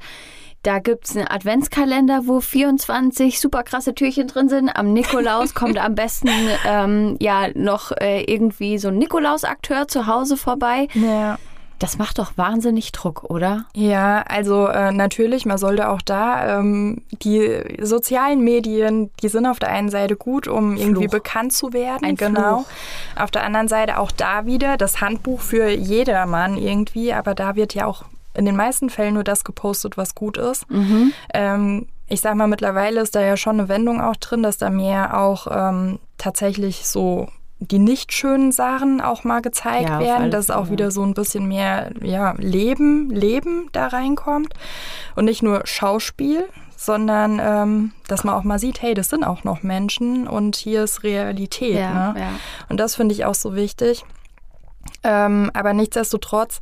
[0.63, 4.69] Da gibt's einen Adventskalender, wo 24 super krasse Türchen drin sind.
[4.69, 6.29] Am Nikolaus kommt am besten
[6.67, 10.89] ähm, ja noch äh, irgendwie so ein Nikolaus-Akteur zu Hause vorbei.
[10.95, 11.39] ja.
[11.79, 13.65] Das macht doch wahnsinnig Druck, oder?
[13.75, 19.59] Ja, also äh, natürlich, man sollte auch da, ähm, die sozialen Medien, die sind auf
[19.59, 21.13] der einen Seite gut, um irgendwie Fluch.
[21.13, 22.05] bekannt zu werden.
[22.05, 22.65] Ein genau.
[22.65, 23.23] Fluch.
[23.23, 27.75] Auf der anderen Seite auch da wieder das Handbuch für jedermann irgendwie, aber da wird
[27.75, 30.67] ja auch in den meisten Fällen nur das gepostet, was gut ist.
[31.35, 34.71] Ähm, ich sag mal, mittlerweile ist da ja schon eine Wendung auch drin, dass da
[34.71, 37.29] mehr auch ähm, tatsächlich so
[37.61, 41.49] die nicht schönen Sachen auch mal gezeigt Ja, werden, dass auch wieder so ein bisschen
[41.49, 44.55] mehr ja, Leben, Leben da reinkommt
[45.17, 49.43] und nicht nur Schauspiel, sondern ähm, dass man auch mal sieht, hey, das sind auch
[49.43, 51.75] noch Menschen und hier ist Realität.
[51.75, 52.21] Ja, ne?
[52.21, 52.31] ja.
[52.69, 54.05] Und das finde ich auch so wichtig.
[55.03, 56.61] Ähm, aber nichtsdestotrotz,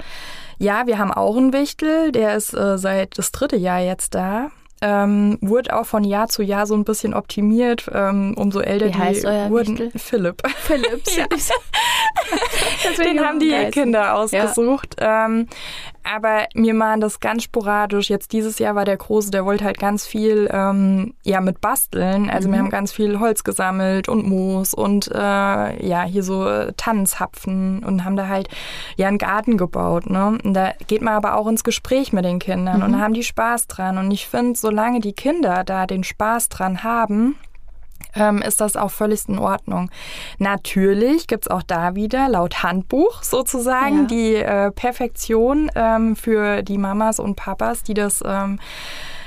[0.58, 4.50] ja, wir haben auch einen Wichtel, der ist äh, seit das dritte Jahr jetzt da.
[4.82, 8.90] Ähm, wurde auch von Jahr zu Jahr so ein bisschen optimiert, ähm, umso älter Wie
[8.92, 9.78] die heißt euer wurden.
[9.78, 9.92] Wichtel?
[9.98, 10.42] Philipp.
[10.56, 11.16] Philips.
[11.16, 11.26] Ja.
[13.04, 14.96] Den haben die Kinder ausgesucht.
[14.98, 15.46] Ähm,
[16.02, 18.10] aber wir machen das ganz sporadisch.
[18.10, 22.30] Jetzt dieses Jahr war der Große, der wollte halt ganz viel ähm, ja, mit basteln.
[22.30, 22.52] Also Mhm.
[22.52, 25.18] wir haben ganz viel Holz gesammelt und Moos und äh,
[25.86, 28.48] ja, hier so Tannenzapfen und haben da halt
[28.96, 30.08] ja einen Garten gebaut.
[30.08, 30.38] Ne?
[30.44, 32.84] Und da geht man aber auch ins Gespräch mit den Kindern Mhm.
[32.84, 33.98] und haben die Spaß dran.
[33.98, 37.36] Und ich finde, solange die Kinder da den Spaß dran haben,
[38.16, 39.90] ähm, ist das auch völlig in Ordnung.
[40.38, 44.06] Natürlich gibt's auch da wieder laut Handbuch sozusagen Ja.
[44.06, 48.58] die äh, Perfektion ähm, für die Mamas und Papas, die das ähm,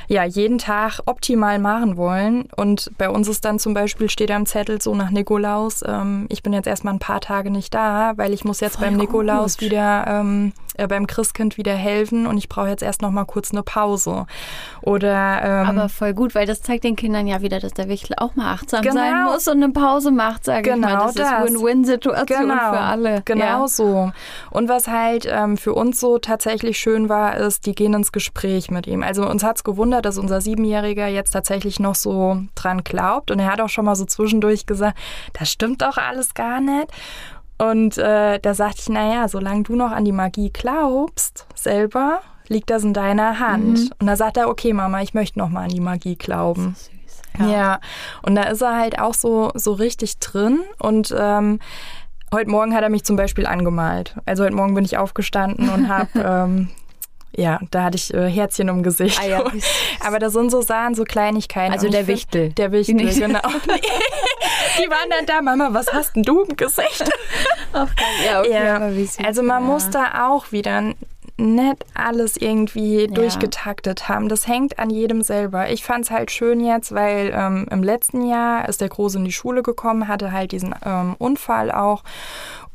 [0.10, 2.50] ja jeden Tag optimal machen wollen.
[2.58, 6.44] Und bei uns ist dann zum Beispiel, steht am Zettel so nach Nikolaus, ähm, ich
[6.44, 9.58] bin jetzt erstmal ein paar Tage nicht da, weil ich muss jetzt Voll beim Nikolaus
[9.58, 9.70] gut.
[9.70, 13.52] wieder, ähm, äh, beim Christkind wieder helfen und ich brauche jetzt erst noch mal kurz
[13.52, 14.26] eine Pause.
[14.82, 18.16] Oder ähm, Aber voll gut, weil das zeigt den Kindern ja wieder, dass der Wichtel
[18.18, 18.96] auch mal achtsam Genau.
[18.96, 20.88] sein muss und eine Pause macht, sage ich mal.
[20.90, 21.44] Genau Das ist das.
[21.54, 23.22] Win-Win-Situation Genau, für alle.
[23.26, 23.68] Genau Ja.
[23.68, 24.12] so.
[24.52, 28.72] Und was halt ähm, für uns so tatsächlich schön war, ist, die gehen ins Gespräch
[28.72, 29.04] mit ihm.
[29.04, 33.32] Also uns hat's gewundert, dass unser Siebenjähriger jetzt tatsächlich noch so dran glaubt.
[33.32, 34.98] Und er hat auch schon mal so zwischendurch gesagt,
[35.34, 36.88] das stimmt doch alles gar nicht.
[37.58, 42.70] Und äh, da sagte ich, naja, solange du noch an die Magie glaubst, selber, liegt
[42.70, 43.92] das in deiner Hand.
[44.00, 46.76] Und da sagt er, okay, Mama, ich möchte noch mal an die Magie glauben.
[46.76, 47.50] Süß.
[47.52, 47.80] Ja.
[48.24, 51.60] und da ist er halt auch so, so richtig drin und ähm,
[52.34, 54.16] heute Morgen hat er mich zum Beispiel angemalt.
[54.26, 56.70] Also heute Morgen bin ich aufgestanden und habe ähm,
[57.36, 59.20] ja, da hatte ich äh, Herzchen im Gesicht.
[59.22, 59.44] Ah, ja.
[60.06, 61.74] Aber das sind so Sachen, so Kleinigkeiten.
[61.74, 62.50] Also der ich find- Wichtel.
[62.54, 63.40] Der Wichtel, nicht- genau.
[64.78, 67.04] Die waren dann da, Mama, was hast denn du im Gesicht?
[68.26, 69.26] ja, okay, Ja.
[69.26, 69.68] Also man ja.
[69.70, 70.94] muss da auch wieder
[71.38, 74.28] nicht alles irgendwie durchgetaktet haben.
[74.28, 75.70] Das hängt an jedem selber.
[75.70, 79.26] Ich fand es halt schön jetzt, weil ähm, im letzten Jahr ist der Große in
[79.26, 82.04] die Schule gekommen, hatte halt diesen ähm, Unfall auch.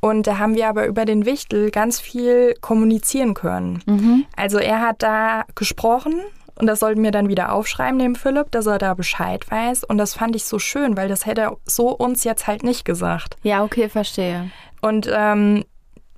[0.05, 3.83] Und da haben wir aber über den Wichtel ganz viel kommunizieren können.
[3.87, 4.27] Mhm.
[4.37, 6.21] Also er hat da gesprochen
[6.57, 9.83] und das sollten wir dann wieder aufschreiben, dem Philipp, dass er da Bescheid weiß.
[9.83, 12.85] Und das fand ich so schön, weil das hätte er so uns jetzt halt nicht
[12.85, 13.39] gesagt.
[13.45, 14.51] Ja, okay, verstehe.
[14.83, 15.65] Und ähm,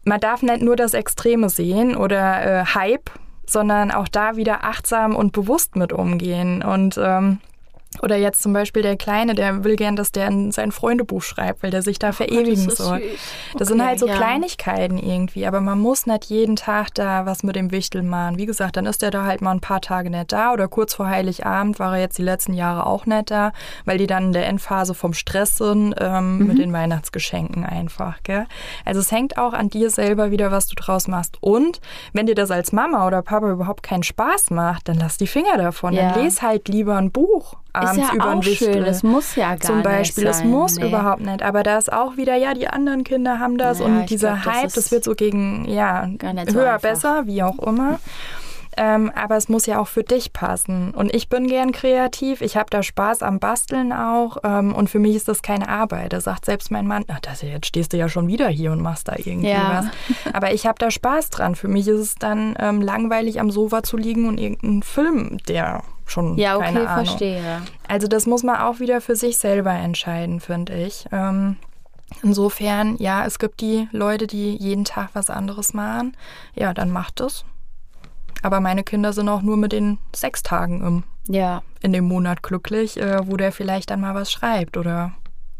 [0.02, 3.08] man darf nicht nur das Extreme sehen oder äh, Hype,
[3.46, 6.60] sondern auch da wieder achtsam und bewusst mit umgehen.
[6.60, 7.38] Und ähm,
[8.02, 11.62] oder jetzt zum Beispiel der Kleine, der will gern, dass der in sein Freundebuch schreibt,
[11.62, 13.02] weil der sich da verewigen soll.
[13.58, 14.16] Das sind halt so ja.
[14.16, 18.38] Kleinigkeiten irgendwie, aber man muss nicht jeden Tag da was mit dem Wichtel machen.
[18.38, 20.94] Wie gesagt, dann ist der da halt mal ein paar Tage nicht da oder kurz
[20.94, 23.52] vor Heiligabend war er jetzt die letzten Jahre auch nicht da,
[23.84, 26.46] weil die dann in der Endphase vom Stress sind ähm, Mhm.
[26.46, 28.22] mit den Weihnachtsgeschenken einfach.
[28.22, 28.46] Gell?
[28.84, 31.38] Also es hängt auch an dir selber wieder, was du draus machst.
[31.40, 31.80] Und
[32.12, 35.56] wenn dir das als Mama oder Papa überhaupt keinen Spaß macht, dann lass die Finger
[35.56, 35.94] davon.
[35.94, 36.12] Ja.
[36.12, 38.72] Dann les halt lieber ein Buch Ist abends ja über auch ein Wichtel.
[38.74, 40.48] schön, das muss ja gar Zum nicht Beispiel, es sein.
[40.50, 40.88] muss Nee.
[40.88, 41.42] überhaupt nicht.
[41.42, 44.44] Aber da ist auch wieder, ja, die anderen Kinder haben das Ja, und dieser glaub,
[44.44, 46.90] das Hype, ist das wird so gegen, ja, nicht so höher, einfach.
[46.90, 47.98] besser, wie auch immer.
[48.76, 50.92] Ähm, aber es muss ja auch für dich passen.
[50.92, 52.40] Und ich bin gern kreativ.
[52.42, 54.38] Ich habe da Spaß am Basteln auch.
[54.44, 56.12] Ähm, und für mich ist das keine Arbeit.
[56.12, 58.82] Da sagt selbst mein Mann, ach, das, jetzt stehst du ja schon wieder hier und
[58.82, 59.86] machst da irgendwie Ja.
[60.24, 60.34] was.
[60.34, 61.54] Aber ich habe da Spaß dran.
[61.54, 65.82] Für mich ist es dann ähm, langweilig, am Sofa zu liegen und irgendeinen Film, der
[66.04, 67.04] schon Ja, keine okay, Ahnung.
[67.06, 67.62] verstehe.
[67.88, 71.06] Also das muss man auch wieder für sich selber entscheiden, finde ich.
[71.12, 71.56] Ähm,
[72.22, 76.16] insofern, ja, es gibt die Leute, die jeden Tag was anderes machen.
[76.54, 77.44] Ja, dann macht es.
[78.42, 81.62] Aber meine Kinder sind auch nur mit den sechs Tagen im, Ja.
[81.82, 85.12] in dem Monat glücklich, äh, wo der vielleicht dann mal was schreibt oder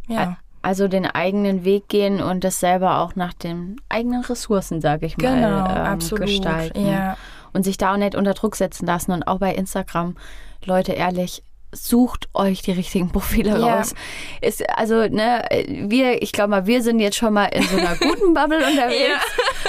[0.09, 0.37] ja.
[0.63, 5.17] Also den eigenen Weg gehen und das selber auch nach den eigenen Ressourcen, sage ich
[5.17, 6.27] mal, Genau, ähm, absolut.
[6.27, 6.87] gestalten.
[6.87, 7.17] Ja.
[7.53, 9.13] Und sich da auch nicht unter Druck setzen lassen.
[9.13, 10.17] Und auch bei Instagram,
[10.65, 11.45] Leute, ehrlich,
[11.77, 13.77] sucht euch die richtigen Profile Ja.
[13.79, 13.95] raus.
[14.41, 17.97] Ist, also, ne, wir, ich glaube mal, wir sind jetzt schon mal in so einer
[18.01, 19.21] guten Bubble unterwegs.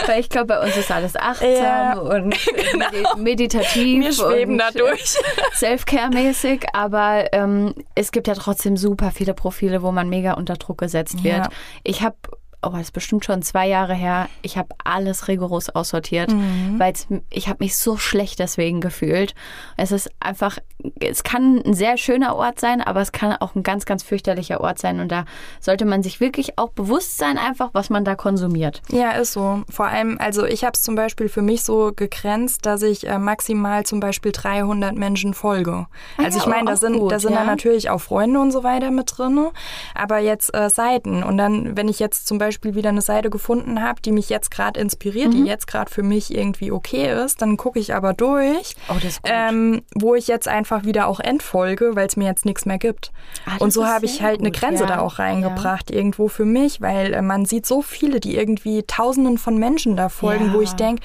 [0.08, 1.94] Weil ich glaube, bei uns ist alles achtsam Ja.
[1.98, 2.16] Genau.
[2.16, 4.04] und medi- meditativ.
[4.04, 5.16] Wir schweben und da durch.
[5.54, 10.80] Self-Care-mäßig, aber ähm, es gibt ja trotzdem super viele Profile, wo man mega unter Druck
[10.80, 11.38] gesetzt wird.
[11.38, 11.50] Ja.
[11.84, 12.16] Ich habe,
[12.64, 16.80] oh, das ist bestimmt schon zwei Jahre her, ich habe alles rigoros aussortiert, Mhm.
[16.80, 16.94] weil
[17.30, 19.36] ich habe mich so schlecht deswegen gefühlt.
[19.78, 20.58] Es ist einfach,
[21.00, 24.60] es kann ein sehr schöner Ort sein, aber es kann auch ein ganz, ganz fürchterlicher
[24.60, 25.26] Ort sein und da
[25.60, 28.82] sollte man sich wirklich auch bewusst sein, einfach, was man da konsumiert.
[28.90, 29.62] Ja, ist so.
[29.70, 33.20] Vor allem, also ich habe es zum Beispiel für mich so gegrenzt, dass ich äh,
[33.20, 35.86] maximal zum Beispiel 300 Menschen folge.
[36.18, 37.38] Ah Also ja, ich meine, da sind, gut, da sind ja.
[37.40, 39.48] dann natürlich auch Freunde und so weiter mit drin,
[39.94, 41.22] aber jetzt äh, Seiten.
[41.24, 44.52] Und dann, wenn ich jetzt zum Beispiel wieder eine Seite gefunden habe, die mich jetzt
[44.52, 45.44] gerade inspiriert, Mhm.
[45.44, 49.82] die jetzt gerade für mich irgendwie okay ist, dann gucke ich aber durch, Oh, ähm,
[49.96, 53.12] wo ich jetzt einfach wieder auch entfolge, weil es mir jetzt nichts mehr gibt.
[53.46, 54.90] Das und so habe ich halt eine gut, Grenze ja.
[54.90, 59.38] da auch reingebracht, irgendwo für mich, weil äh, man sieht so viele, die irgendwie Tausenden
[59.38, 60.54] von Menschen da folgen, Ja.
[60.54, 61.02] wo ich denke,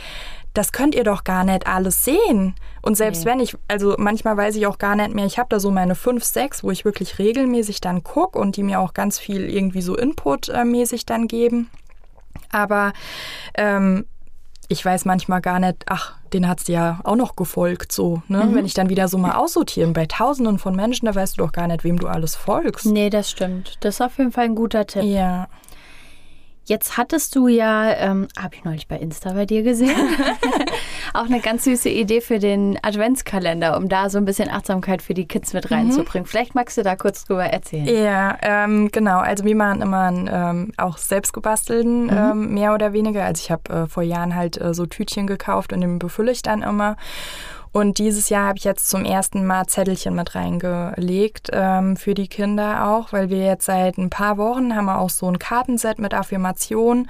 [0.55, 2.55] das könnt ihr doch gar nicht alles sehen.
[2.83, 3.31] Und selbst Nee.
[3.31, 5.95] wenn ich, also manchmal weiß ich auch gar nicht mehr, ich habe da so meine
[5.95, 9.83] fünf, sechs, wo ich wirklich regelmäßig dann gucke und die mir auch ganz viel irgendwie
[9.83, 11.71] so Input-mäßig dann geben.
[12.51, 12.93] Aber
[13.55, 14.05] ähm,
[14.69, 18.23] ich weiß manchmal gar nicht, ach, den hat's ja auch noch gefolgt, so.
[18.29, 18.45] Ne?
[18.45, 18.55] Mhm.
[18.55, 21.53] Wenn ich dann wieder so mal aussortieren bei Tausenden von Menschen, da weißt du doch
[21.53, 22.87] gar nicht, wem du alles folgst.
[22.87, 23.77] Nee, das stimmt.
[23.81, 25.03] Das ist auf jeden Fall ein guter Tipp.
[25.05, 25.49] Ja.
[26.64, 29.90] Jetzt hattest du ja, ähm, habe ich neulich bei Insta bei dir gesehen,
[31.14, 35.12] auch eine ganz süße Idee für den Adventskalender, um da so ein bisschen Achtsamkeit für
[35.12, 36.27] die Kids mit reinzubringen.
[36.27, 37.87] Vielleicht magst du da kurz drüber erzählen.
[37.87, 39.18] Ja, ähm, genau.
[39.18, 43.25] Also wir machen immer einen ähm, auch selbst gebastelten, ähm, mehr oder weniger.
[43.25, 46.42] Also ich habe äh, vor Jahren halt äh, so Tütchen gekauft und den befülle ich
[46.42, 46.96] dann immer.
[47.73, 52.29] Und dieses Jahr habe ich jetzt zum ersten Mal Zettelchen mit reingelegt ähm, für die
[52.29, 55.99] Kinder auch, weil wir jetzt seit ein paar Wochen haben wir auch so ein Kartenset
[55.99, 57.09] mit Affirmationen.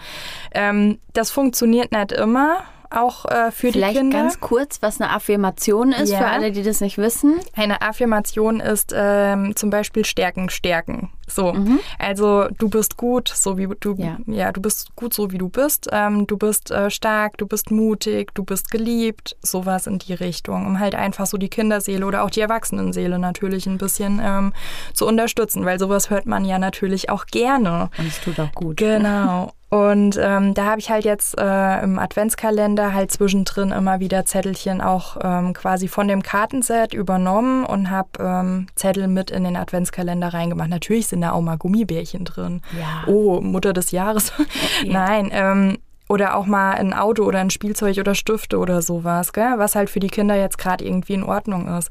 [0.52, 2.58] Ähm, das funktioniert nicht immer,
[2.96, 4.18] auch äh, für Vielleicht die Kinder.
[4.22, 6.18] ganz kurz, was eine Affirmation ist Ja.
[6.18, 7.40] für alle, die das nicht wissen.
[7.54, 11.10] Eine Affirmation ist ähm, zum Beispiel Stärken, Stärken.
[11.28, 11.54] So,
[11.98, 14.18] also du bist gut, so wie du, Ja.
[14.26, 15.88] ja, du bist gut, so wie du bist.
[15.90, 20.66] Ähm, du bist äh, stark, du bist mutig, du bist geliebt, sowas in die Richtung,
[20.66, 24.52] um halt einfach so die Kinderseele oder auch die Erwachsenenseele natürlich ein bisschen ähm,
[24.92, 27.88] zu unterstützen, weil sowas hört man ja natürlich auch gerne.
[27.96, 28.76] Und es tut auch gut.
[28.76, 29.52] Genau.
[29.72, 34.82] Und ähm, da habe ich halt jetzt äh, im Adventskalender halt zwischendrin immer wieder Zettelchen
[34.82, 40.34] auch ähm, quasi von dem Kartenset übernommen und habe ähm, Zettel mit in den Adventskalender
[40.34, 40.68] reingemacht.
[40.68, 42.60] Natürlich sind da auch mal Gummibärchen drin.
[42.78, 43.10] Ja.
[43.10, 44.34] Oh, Mutter des Jahres.
[44.84, 44.92] Ja.
[44.92, 45.78] Nein, ähm,
[46.12, 49.54] oder auch mal ein Auto oder ein Spielzeug oder Stifte oder sowas, gell?
[49.56, 51.90] was halt für die Kinder jetzt gerade irgendwie in Ordnung ist.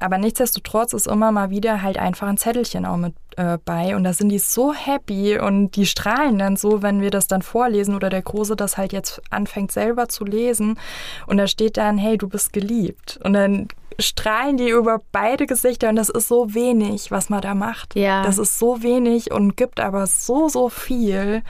[0.00, 4.02] Aber nichtsdestotrotz ist immer mal wieder halt einfach ein Zettelchen auch mit äh, bei und
[4.02, 7.94] da sind die so happy und die strahlen dann so, wenn wir das dann vorlesen
[7.94, 10.76] oder der Große das halt jetzt anfängt selber zu lesen
[11.28, 15.88] und da steht dann, hey, du bist geliebt und dann strahlen die über beide Gesichter
[15.88, 17.94] und das ist so wenig, was man da macht.
[17.96, 18.22] Ja.
[18.22, 21.42] Das ist so wenig und gibt aber so, so viel.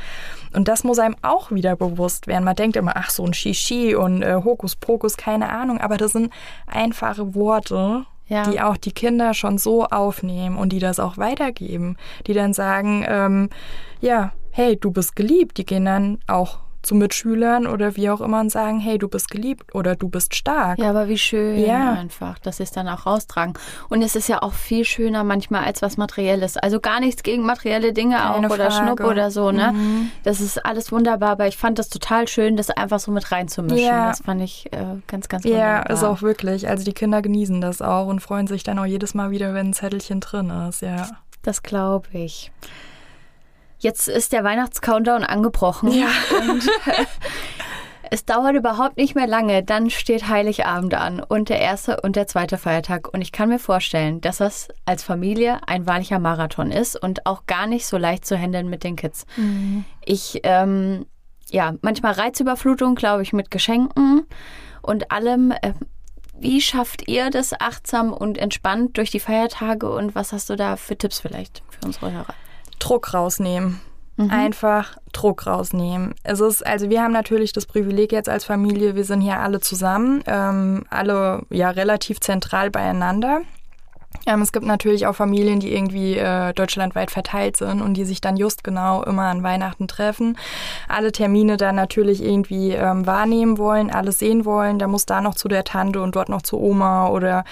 [0.52, 2.44] Und das muss einem auch wieder bewusst werden.
[2.44, 6.32] Man denkt immer, ach, so ein Shishi und äh, Hokuspokus, keine Ahnung, aber das sind
[6.66, 8.42] einfache Worte, Ja.
[8.50, 13.04] die auch die Kinder schon so aufnehmen und die das auch weitergeben, die dann sagen,
[13.06, 13.50] ähm,
[14.00, 15.58] ja, hey, du bist geliebt.
[15.58, 19.30] Die gehen dann auch zu Mitschülern oder wie auch immer und sagen, hey, du bist
[19.30, 20.78] geliebt oder du bist stark.
[20.78, 21.92] Ja, aber wie schön Ja.
[21.92, 23.54] einfach, dass sie es dann auch raustragen.
[23.88, 26.56] Und es ist ja auch viel schöner manchmal als was Materielles.
[26.56, 28.72] Also gar nichts gegen materielle Dinge Keine auch oder Frage.
[28.72, 29.72] Schnupp oder so, ne?
[29.72, 30.10] Mhm.
[30.22, 33.78] Das ist alles wunderbar, aber ich fand das total schön, das einfach so mit reinzumischen.
[33.78, 34.08] Ja.
[34.08, 35.90] Das fand ich äh, ganz, ganz Ja, wunderbar.
[35.90, 36.68] ist auch wirklich.
[36.68, 39.68] Also die Kinder genießen das auch und freuen sich dann auch jedes Mal wieder, wenn
[39.68, 41.08] ein Zettelchen drin ist, ja.
[41.42, 42.50] Das glaube ich.
[43.80, 45.90] Jetzt ist der Weihnachtscountdown angebrochen.
[45.90, 46.08] Ja.
[46.48, 46.68] Und
[48.10, 49.62] es dauert überhaupt nicht mehr lange.
[49.62, 53.12] Dann steht Heiligabend an und der erste und der zweite Feiertag.
[53.12, 57.46] Und ich kann mir vorstellen, dass das als Familie ein wahrlicher Marathon ist und auch
[57.46, 59.24] gar nicht so leicht zu handeln mit den Kids.
[60.04, 61.06] Ich, ähm,
[61.50, 64.26] ja, manchmal Reizüberflutung, glaube ich, mit Geschenken
[64.82, 65.52] und allem.
[65.52, 65.72] Äh,
[66.42, 70.76] wie schafft ihr das achtsam und entspannt durch die Feiertage und was hast du da
[70.76, 72.34] für Tipps vielleicht für unsere Hörer?
[72.80, 73.80] Druck rausnehmen.
[74.28, 76.14] Einfach Druck rausnehmen.
[76.24, 79.60] Es ist, also wir haben natürlich das Privileg jetzt als Familie, wir sind hier alle
[79.60, 83.40] zusammen, ähm, alle ja relativ zentral beieinander.
[84.26, 88.20] Ähm, es gibt natürlich auch Familien, die irgendwie äh, deutschlandweit verteilt sind und die sich
[88.20, 90.36] dann just genau immer an Weihnachten treffen.
[90.88, 94.78] Alle Termine dann natürlich irgendwie ähm, wahrnehmen wollen, alles sehen wollen.
[94.78, 97.44] Da muss da noch zu der Tante und dort noch zu Oma oder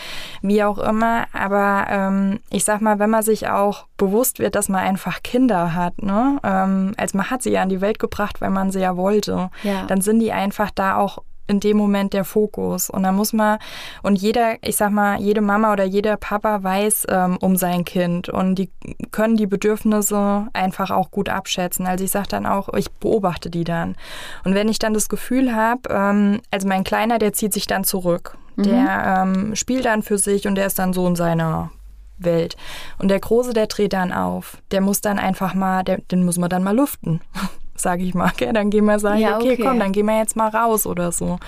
[0.42, 1.26] wie auch immer.
[1.32, 5.74] Aber ähm, ich sag mal, wenn man sich auch bewusst wird, dass man einfach Kinder
[5.74, 6.38] hat, ne?
[6.42, 9.50] Ähm, als man hat sie ja in die Welt gebracht, weil man sie ja wollte,
[9.62, 9.84] Ja.
[9.86, 11.18] dann sind die einfach da auch
[11.48, 12.90] in dem Moment der Fokus.
[12.90, 13.58] Und da muss man,
[14.02, 18.28] und jeder, ich sag mal, jede Mama oder jeder Papa weiß ähm, um sein Kind
[18.28, 18.70] und die
[19.10, 21.86] können die Bedürfnisse einfach auch gut abschätzen.
[21.86, 23.96] Also ich sag dann auch, ich beobachte die dann.
[24.44, 27.84] Und wenn ich dann das Gefühl habe, ähm, also mein Kleiner, der zieht sich dann
[27.84, 28.36] zurück.
[28.64, 31.70] Der ähm, spielt dann für sich und der ist dann so in seiner
[32.18, 32.56] Welt.
[32.98, 34.58] Und der Große, der dreht dann auf.
[34.72, 37.20] Der muss dann einfach mal, der, den muss man dann mal luften,
[37.78, 38.32] sage ich mal.
[38.36, 38.52] Gell?
[38.52, 39.62] Dann gehen wir sagen, Ja, okay, okay.
[39.62, 41.38] komm, dann gehen wir jetzt mal raus oder so.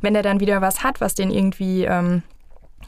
[0.00, 2.22] Wenn er dann wieder was hat, was den irgendwie ähm,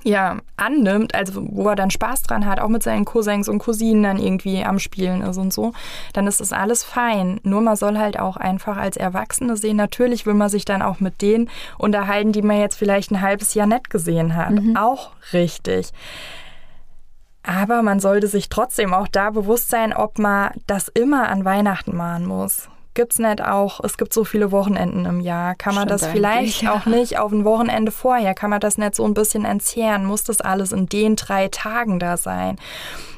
[0.06, 4.04] ja, annimmt, also wo er dann Spaß dran hat, auch mit seinen Cousins und Cousinen
[4.04, 5.72] dann irgendwie am Spielen ist und so,
[6.12, 7.40] dann ist das alles fein.
[7.42, 11.00] Nur man soll halt auch einfach als Erwachsene sehen, natürlich will man sich dann auch
[11.00, 14.52] mit denen unterhalten, die man jetzt vielleicht ein halbes Jahr nett gesehen hat.
[14.76, 15.92] Auch richtig.
[17.42, 21.96] Aber man sollte sich trotzdem auch da bewusst sein, ob man das immer an Weihnachten
[21.96, 22.68] machen muss.
[22.96, 25.54] Gibt's nicht auch, es gibt so viele Wochenenden im Jahr.
[25.54, 26.72] Kann man Stimmt das vielleicht ja.
[26.72, 28.32] auch nicht auf ein Wochenende vorher?
[28.32, 30.06] Kann man das nicht so ein bisschen entzehren?
[30.06, 32.56] Muss das alles in den drei Tagen da sein?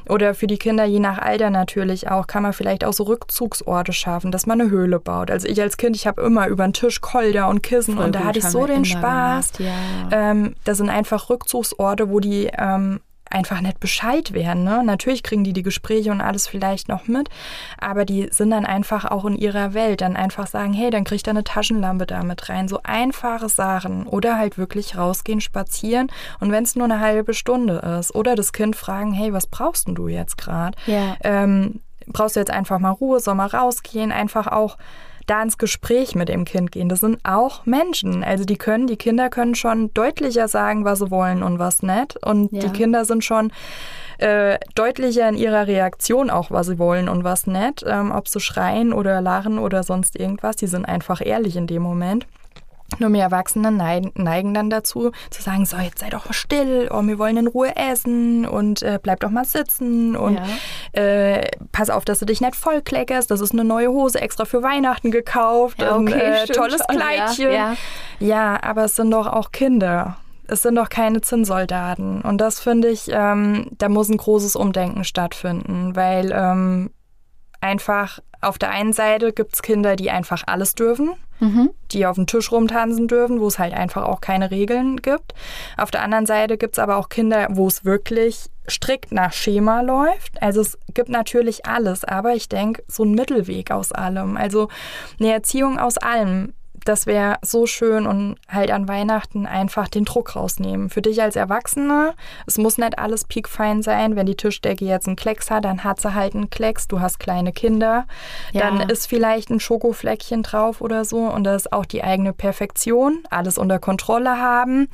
[0.09, 3.93] Oder für die Kinder, je nach Alter natürlich auch, kann man vielleicht auch so Rückzugsorte
[3.93, 5.31] schaffen, dass man eine Höhle baut.
[5.31, 8.15] Also ich als Kind, ich habe immer über den Tisch Kolder und Kissen Voll und
[8.15, 9.53] da hatte ich so den Spaß.
[9.59, 9.71] ja.
[10.11, 14.63] Ähm, das sind einfach Rückzugsorte, wo die ähm, einfach nicht Bescheid werden.
[14.63, 14.83] Ne?
[14.83, 17.29] Natürlich kriegen die die Gespräche und alles vielleicht noch mit,
[17.77, 20.01] aber die sind dann einfach auch in ihrer Welt.
[20.01, 22.67] Dann einfach sagen, hey, dann kriegt er eine Taschenlampe da mit rein.
[22.67, 24.07] So einfache Sachen.
[24.07, 26.07] Oder halt wirklich rausgehen, spazieren
[26.39, 28.13] und wenn es nur eine halbe Stunde ist.
[28.15, 30.77] Oder das Kind fragen, hey, was brauchst denn du jetzt gerade?
[30.85, 31.15] Ja.
[31.23, 34.77] Ähm, brauchst du jetzt einfach mal Ruhe, soll mal rausgehen, einfach auch
[35.29, 36.89] da ins Gespräch mit dem Kind gehen.
[36.89, 38.23] Das sind auch Menschen.
[38.23, 42.17] Also die können, die Kinder können schon deutlicher sagen, was sie wollen und was nicht.
[42.25, 42.61] Und Ja.
[42.61, 43.51] die Kinder sind schon
[44.17, 47.83] äh, deutlicher in ihrer Reaktion auch, was sie wollen und was nicht.
[47.87, 50.55] Ähm, ob sie schreien oder lachen oder sonst irgendwas.
[50.57, 52.27] Die sind einfach ehrlich in dem Moment.
[52.97, 56.89] Nur wir Erwachsene neigen, neigen dann dazu, zu sagen, so, jetzt sei doch mal still,
[56.91, 60.39] oh, wir wollen in Ruhe essen und äh, bleib doch mal sitzen und
[60.93, 64.63] äh, pass auf, dass du dich nicht vollkleckerst, das ist eine neue Hose extra für
[64.63, 67.51] Weihnachten gekauft, Ja, okay, äh, stimmt tolles schon, ja, Kleidchen.
[67.51, 67.75] ja.
[68.19, 70.17] ja, aber es sind doch auch Kinder.
[70.47, 72.21] Es sind doch keine Zinnsoldaten.
[72.21, 76.89] Und das finde ich, ähm, da muss ein großes Umdenken stattfinden, weil ähm,
[77.61, 81.71] einfach auf der einen Seite gibt es Kinder, die einfach alles dürfen, mhm.
[81.91, 85.33] die auf dem Tisch rumtanzen dürfen, wo es halt einfach auch keine Regeln gibt.
[85.77, 89.81] Auf der anderen Seite gibt es aber auch Kinder, wo es wirklich strikt nach Schema
[89.81, 90.41] läuft.
[90.41, 94.37] Also es gibt natürlich alles, aber ich denke, so ein Mittelweg aus allem.
[94.37, 94.69] Also
[95.19, 96.53] eine Erziehung aus allem
[96.85, 100.89] das wäre so schön und halt an Weihnachten einfach den Druck rausnehmen.
[100.89, 102.13] Für dich als Erwachsene,
[102.45, 104.15] es muss nicht alles piekfein sein.
[104.15, 106.87] Wenn die Tischdecke jetzt einen Klecks hat, dann hat sie halt einen Klecks.
[106.87, 108.05] Du hast kleine Kinder,
[108.51, 108.61] ja.
[108.61, 113.23] dann ist vielleicht ein Schokofleckchen drauf oder so und das ist auch die eigene Perfektion.
[113.29, 114.87] Alles unter Kontrolle haben.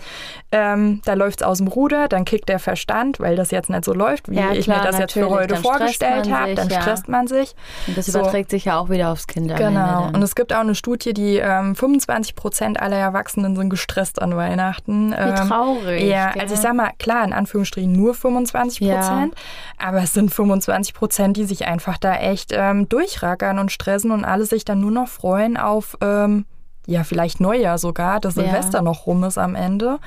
[0.51, 3.85] Ähm, da läuft es aus dem Ruder, dann kickt der Verstand, weil das jetzt nicht
[3.85, 6.55] so läuft, wie ja, ich mir das jetzt für heute vorgestellt habe.
[6.55, 6.81] Dann ja.
[6.81, 7.55] stresst man sich.
[7.87, 8.19] Und das so.
[8.19, 9.55] überträgt sich ja auch wieder aufs Kind.
[9.55, 10.07] Genau.
[10.13, 14.35] Und es gibt auch eine Studie, die ähm, 25 Prozent aller Erwachsenen sind gestresst an
[14.35, 15.11] Weihnachten.
[15.11, 16.03] Wie ähm, traurig.
[16.03, 19.87] Ja, also ich sag mal, klar, in Anführungsstrichen nur 25 Prozent, ja.
[19.87, 24.25] aber es sind 25 Prozent, die sich einfach da echt ähm, durchrackern und stressen und
[24.25, 26.45] alle sich dann nur noch freuen auf ähm,
[26.87, 28.83] ja, vielleicht Neujahr sogar, dass Silvester ja.
[28.83, 29.99] noch rum ist am Ende,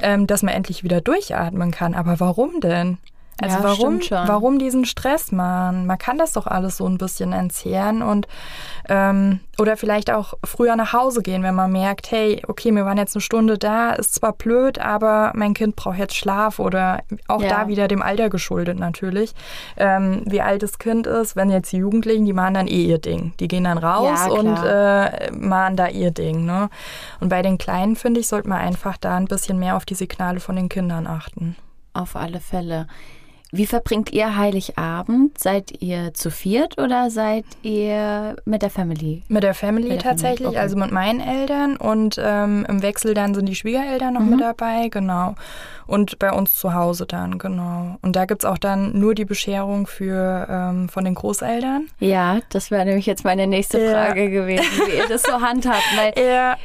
[0.00, 1.94] ähm, dass man endlich wieder durchatmen kann.
[1.94, 2.98] Aber warum denn?
[3.40, 5.86] Also ja, warum, warum diesen Stress, Mann?
[5.86, 8.28] Man kann das doch alles so ein bisschen entzehren und
[8.88, 12.98] ähm, oder vielleicht auch früher nach Hause gehen, wenn man merkt, hey, okay, wir waren
[12.98, 17.42] jetzt eine Stunde da, ist zwar blöd, aber mein Kind braucht jetzt Schlaf oder auch
[17.42, 17.48] ja.
[17.48, 19.34] da wieder dem Alter geschuldet natürlich.
[19.76, 22.98] Ähm, wie alt das Kind ist, wenn jetzt die Jugendlichen, die machen dann eh ihr
[22.98, 23.32] Ding.
[23.40, 26.44] Die gehen dann raus ja, und äh, machen da ihr Ding.
[26.44, 26.68] Ne?
[27.20, 29.94] Und bei den Kleinen, finde ich, sollte man einfach da ein bisschen mehr auf die
[29.94, 31.56] Signale von den Kindern achten.
[31.92, 32.88] Auf alle Fälle.
[33.56, 35.38] Wie verbringt ihr Heiligabend?
[35.38, 39.22] Seid ihr zu viert oder seid ihr mit der Family?
[39.28, 40.56] Mit der Family mit der tatsächlich, Family.
[40.56, 40.58] Okay.
[40.58, 44.30] also mit meinen Eltern und ähm, im Wechsel dann sind die Schwiegereltern noch mhm.
[44.30, 45.36] mit dabei, genau.
[45.86, 47.96] Und bei uns zu Hause dann, genau.
[48.02, 51.86] Und da gibt es auch dann nur die Bescherung für ähm, von den Großeltern.
[52.00, 54.30] Ja, das wäre nämlich jetzt meine nächste Frage ja.
[54.30, 55.84] gewesen, wie ihr das so handhabt.
[55.96, 56.56] Weil ja.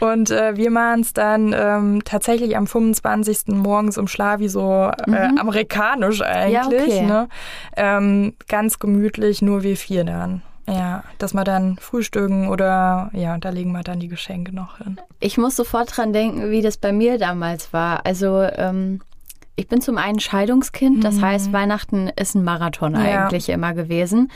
[0.00, 3.48] Und äh, wir machen es dann ähm, tatsächlich am 25.
[3.48, 5.38] morgens im Schlafi so äh, mhm.
[5.38, 6.88] amerikanisch eigentlich.
[6.88, 7.06] Ja, okay.
[7.06, 7.28] ne?
[7.76, 10.42] ähm, ganz gemütlich, nur wir vier dann.
[10.66, 14.98] Ja, dass wir dann frühstücken oder ja, da legen wir dann die Geschenke noch hin.
[15.20, 18.06] Ich muss sofort dran denken, wie das bei mir damals war.
[18.06, 19.00] Also ähm,
[19.56, 21.22] ich bin zum einen Scheidungskind, das mhm.
[21.22, 23.54] heißt, Weihnachten ist ein Marathon eigentlich ja.
[23.54, 24.30] immer gewesen.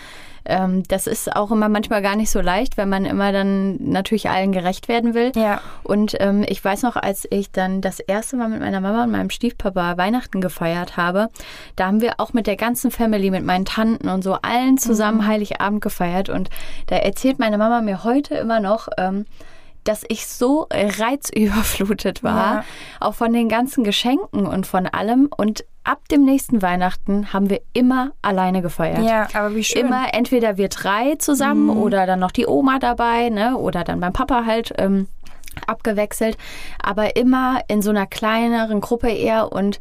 [0.48, 4.30] Ähm, das ist auch immer manchmal gar nicht so leicht, wenn man immer dann natürlich
[4.30, 5.32] allen gerecht werden will.
[5.36, 5.60] Ja.
[5.82, 9.10] Und ähm, ich weiß noch, als ich dann das erste Mal mit meiner Mama und
[9.10, 11.28] meinem Stiefpapa Weihnachten gefeiert habe,
[11.76, 15.18] da haben wir auch mit der ganzen Family, mit meinen Tanten und so allen zusammen
[15.18, 15.26] mhm.
[15.26, 16.30] Heiligabend gefeiert.
[16.30, 16.48] Und
[16.86, 19.26] da erzählt meine Mama mir heute immer noch, ähm,
[19.84, 22.64] dass ich so reizüberflutet war, ja.
[23.00, 25.28] auch von den ganzen Geschenken und von allem.
[25.34, 29.02] Und ab dem nächsten Weihnachten haben wir immer alleine gefeiert.
[29.02, 29.86] Ja, aber wie schön.
[29.86, 31.82] Immer entweder wir drei zusammen mhm.
[31.82, 33.56] oder dann noch die Oma dabei, ne?
[33.56, 34.74] Oder dann beim Papa halt.
[34.78, 35.08] Ähm,
[35.66, 36.36] abgewechselt,
[36.80, 39.80] aber immer in so einer kleineren Gruppe eher und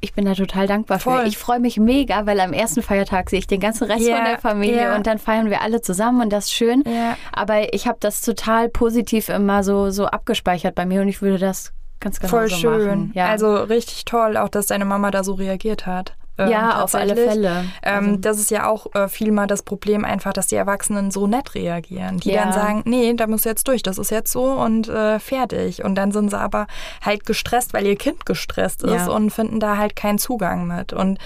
[0.00, 1.20] ich bin da total dankbar Voll.
[1.20, 1.28] für.
[1.28, 4.24] Ich freue mich mega, weil am ersten Feiertag sehe ich den ganzen Rest yeah, von
[4.24, 4.96] der Familie yeah.
[4.96, 6.82] und dann feiern wir alle zusammen und das ist schön.
[6.86, 7.16] Yeah.
[7.32, 11.38] Aber ich habe das total positiv immer so, so abgespeichert bei mir und ich würde
[11.38, 13.12] das ganz genau Voll so schön.
[13.14, 13.28] Ja.
[13.28, 16.14] Also richtig toll, auch dass deine Mama da so reagiert hat.
[16.40, 17.66] Ähm, ja, auf alle Fälle.
[17.82, 18.16] Ähm, also.
[18.16, 21.54] Das ist ja auch äh, viel mal das Problem einfach, dass die Erwachsenen so nett
[21.54, 22.18] reagieren.
[22.18, 22.44] Die ja.
[22.44, 25.84] dann sagen, nee, da muss jetzt durch, das ist jetzt so und äh, fertig.
[25.84, 26.66] Und dann sind sie aber
[27.04, 29.10] halt gestresst, weil ihr Kind gestresst ist ja.
[29.10, 30.92] und finden da halt keinen Zugang mit.
[30.92, 31.18] Und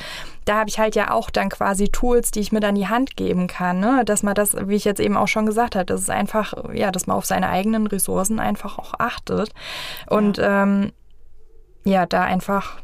[0.45, 3.17] da habe ich halt ja auch dann quasi Tools, die ich mir dann die Hand
[3.17, 4.05] geben kann, ne?
[4.05, 6.91] dass man das, wie ich jetzt eben auch schon gesagt habe, das ist einfach, ja,
[6.91, 9.51] dass man auf seine eigenen Ressourcen einfach auch achtet
[10.09, 10.93] und ja, ähm,
[11.85, 12.79] ja da einfach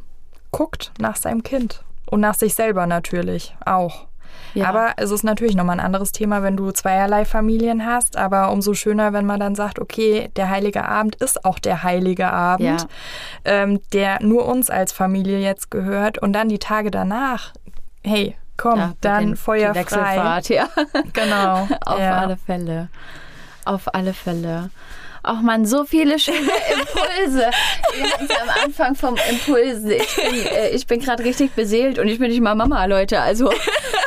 [0.51, 1.85] guckt nach seinem Kind.
[2.07, 4.07] Und nach sich selber natürlich auch.
[4.55, 4.69] Ja.
[4.69, 8.17] Aber es ist natürlich nochmal ein anderes Thema, wenn du zweierlei Familien hast.
[8.17, 12.33] Aber umso schöner, wenn man dann sagt, okay, der heilige Abend ist auch der heilige
[12.33, 12.89] Abend, ja.
[13.45, 16.19] ähm, der nur uns als Familie jetzt gehört.
[16.19, 17.53] Und dann die Tage danach,
[18.03, 20.41] hey, komm, ja, dann Feuer frei.
[20.49, 20.69] Ja.
[21.13, 21.69] Genau.
[21.85, 22.89] Auf alle Fälle.
[23.65, 24.71] Auf alle Fälle.
[25.23, 26.39] Ach man, so viele schöne
[26.73, 27.51] Impulse.
[27.95, 29.95] Wir hatten es am Anfang vom Impulse.
[29.95, 33.21] Ich bin, äh, ich bin gerade richtig beseelt und ich bin nicht mal Mama, Leute.
[33.21, 33.53] Also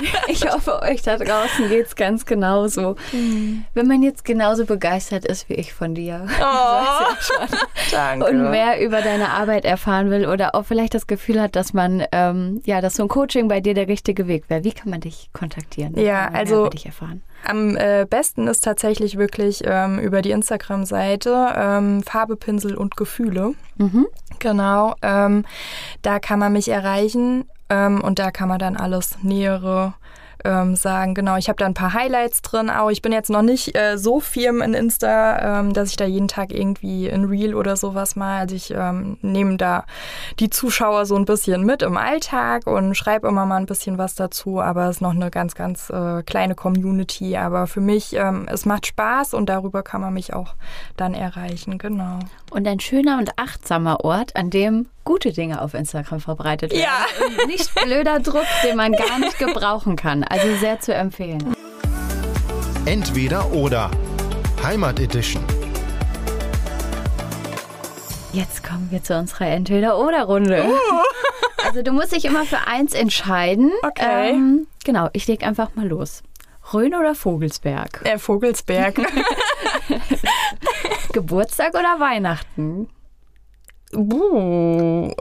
[0.28, 2.96] ich hoffe, euch da draußen geht es ganz genauso.
[3.12, 3.66] Mhm.
[3.74, 6.28] Wenn man jetzt genauso begeistert ist wie ich von dir.
[6.44, 7.48] Oh, ja
[7.92, 8.28] Danke.
[8.28, 12.04] Und mehr über deine Arbeit erfahren will oder auch vielleicht das Gefühl hat, dass man,
[12.12, 14.64] ähm, ja, dass so ein Coaching bei dir der richtige Weg wäre.
[14.64, 15.98] Wie kann man dich kontaktieren?
[15.98, 17.22] Ja, also dich erfahren?
[17.46, 23.54] Am äh, besten ist tatsächlich wirklich ähm, über die Instagram-Seite ähm, Farbe, Pinsel und Gefühle.
[23.78, 24.08] Mhm.
[24.40, 24.96] Genau.
[25.02, 25.46] Ähm,
[26.02, 29.94] da kann man mich erreichen ähm, und da kann man dann alles Nähere
[30.44, 31.14] ähm, sagen.
[31.14, 32.70] Genau, ich habe da ein paar Highlights drin.
[32.70, 36.06] Auch ich bin jetzt noch nicht äh, so firm in Insta, ähm, dass ich da
[36.06, 38.40] jeden Tag irgendwie in Reel oder sowas mal.
[38.40, 39.86] Also ich ähm, nehme da
[40.40, 44.16] die Zuschauer so ein bisschen mit im Alltag und schreibe immer mal ein bisschen was
[44.16, 44.62] dazu.
[44.62, 47.38] Aber es ist noch eine ganz, ganz äh, kleine Community.
[47.38, 50.56] Aber für mich, ähm, es macht Spaß und darüber kann man mich auch
[50.98, 51.78] dann erreichen.
[51.78, 52.20] Genau.
[52.52, 56.84] Und ein schöner und achtsamer Ort, an dem gute Dinge auf Instagram verbreitet werden.
[56.84, 57.26] Ja.
[57.26, 60.24] Und nicht blöder Druck, den man gar nicht gebrauchen kann.
[60.24, 61.56] Also sehr zu empfehlen.
[62.86, 63.92] Entweder oder.
[64.64, 65.44] Heimat Edition.
[68.34, 70.66] Jetzt kommen wir zu unserer Entweder-Oder-Runde.
[71.66, 73.72] Also du musst dich immer für eins entscheiden.
[73.84, 74.32] Okay.
[74.32, 76.22] Ähm, genau, ich leg einfach mal los.
[76.74, 78.04] Rhön oder Vogelsberg?
[78.04, 78.96] Der Vogelsberg.
[81.14, 82.90] Geburtstag oder Weihnachten?
[83.96, 85.14] Uh,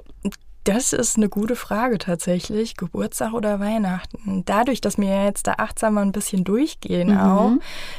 [0.65, 2.77] das ist eine gute Frage tatsächlich.
[2.77, 4.45] Geburtstag oder Weihnachten?
[4.45, 7.53] Dadurch, dass wir jetzt da achtsam mal ein bisschen durchgehen auch,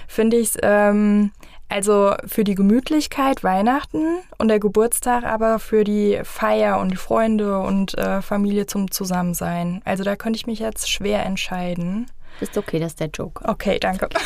[0.07, 1.31] finde ich es ähm,
[1.67, 7.59] also für die Gemütlichkeit Weihnachten und der Geburtstag aber für die Feier und die Freunde
[7.59, 9.81] und äh, Familie zum Zusammensein.
[9.83, 12.05] Also da könnte ich mich jetzt schwer entscheiden.
[12.39, 13.43] Ist okay, das ist der Joke.
[13.47, 14.09] Okay, danke.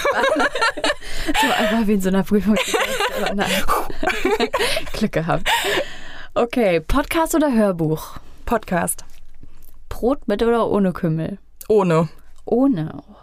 [1.41, 2.55] So einfach wie in so einer Prüfung.
[4.93, 5.49] Glück gehabt.
[6.39, 8.17] Okay, Podcast oder Hörbuch?
[8.45, 9.03] Podcast.
[9.89, 11.39] Brot mit oder ohne Kümmel?
[11.67, 12.09] Ohne.
[12.45, 13.01] Ohne.
[13.09, 13.15] Oh.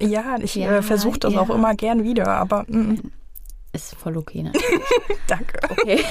[0.00, 1.40] Ja, ich Ja, äh, versuche das ja.
[1.40, 3.10] auch immer gern wieder, aber mm,
[3.72, 4.68] Ist voll okay, natürlich.
[5.26, 5.58] danke.
[5.68, 6.04] Okay.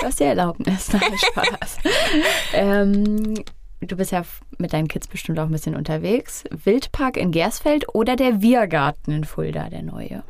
[0.00, 0.92] Du hast die Erlaubnis.
[0.92, 1.76] Nein, Spaß.
[2.54, 3.34] ähm,
[3.82, 4.22] du bist ja
[4.58, 6.42] mit deinen Kids bestimmt auch ein bisschen unterwegs.
[6.50, 10.24] Wildpark in Gersfeld oder der Wirgarten in Fulda, der neue?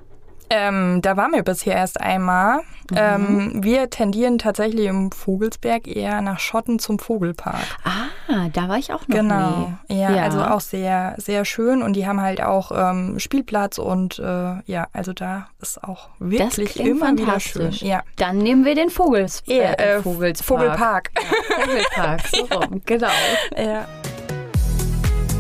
[0.55, 2.59] Ähm, da waren wir bisher erst einmal.
[2.91, 2.97] Mhm.
[2.97, 7.57] Ähm, wir tendieren tatsächlich im Vogelsberg eher nach Schotten zum Vogelpark.
[7.85, 9.73] Ah, da war ich auch noch Genau.
[9.89, 9.99] nie.
[9.99, 11.81] Ja, also auch sehr, sehr schön.
[11.83, 16.79] Und die haben halt auch ähm, Spielplatz und äh, ja, also da ist auch wirklich
[16.79, 17.63] immer wieder schön.
[17.63, 17.83] fantastisch.
[17.83, 18.03] Ja.
[18.17, 20.61] Dann nehmen wir den Vogels Eher, äh, äh, Vogelspark.
[20.61, 21.11] Vogelpark.
[21.17, 23.09] Ja, Vogelpark, so rum, genau.
[23.57, 23.87] ja.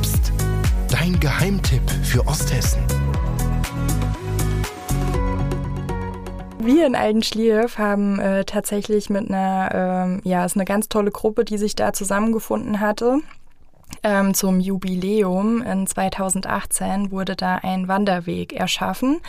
[0.01, 0.33] Psst.
[0.89, 2.81] Dein Geheimtipp für Osthessen.
[6.65, 11.45] Wir in Aldenschlief haben äh, tatsächlich mit einer, ähm, ja, ist eine ganz tolle Gruppe,
[11.45, 13.19] die sich da zusammengefunden hatte.
[14.05, 19.21] Ähm, zum Jubiläum in 2018 wurde da ein Wanderweg erschaffen,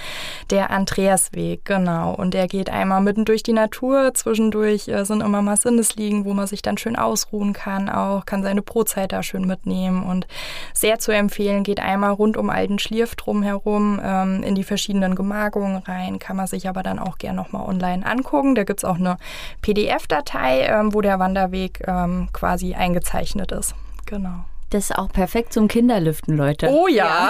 [0.50, 2.14] der Andreasweg, genau.
[2.14, 4.14] Und der geht einmal mitten durch die Natur.
[4.16, 8.42] Zwischendurch äh, sind immer mal Sinnesliegen, wo man sich dann schön ausruhen kann, auch kann
[8.42, 10.04] seine Brotzeit da schön mitnehmen.
[10.04, 10.26] Und
[10.74, 16.18] sehr zu empfehlen, geht einmal rund um Altenschlierf drumherum ähm, in die verschiedenen Gemarkungen rein.
[16.18, 18.56] Kann man sich aber dann auch gern nochmal online angucken.
[18.56, 19.18] Da gibt's auch eine
[19.62, 23.76] PDF-Datei, ähm, wo der Wanderweg ähm, quasi eingezeichnet ist.
[24.08, 24.46] Genau.
[24.74, 26.68] Das ist auch perfekt zum Kinderlüften, Leute.
[26.68, 27.30] Oh ja.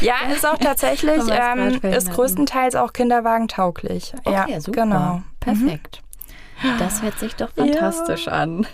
[0.00, 4.14] ja, ist auch tatsächlich, ähm, ist größtenteils auch kinderwagentauglich.
[4.24, 4.82] Okay, ja, super.
[4.82, 5.22] genau.
[5.40, 6.02] Perfekt.
[6.78, 8.64] Das hört sich doch fantastisch an.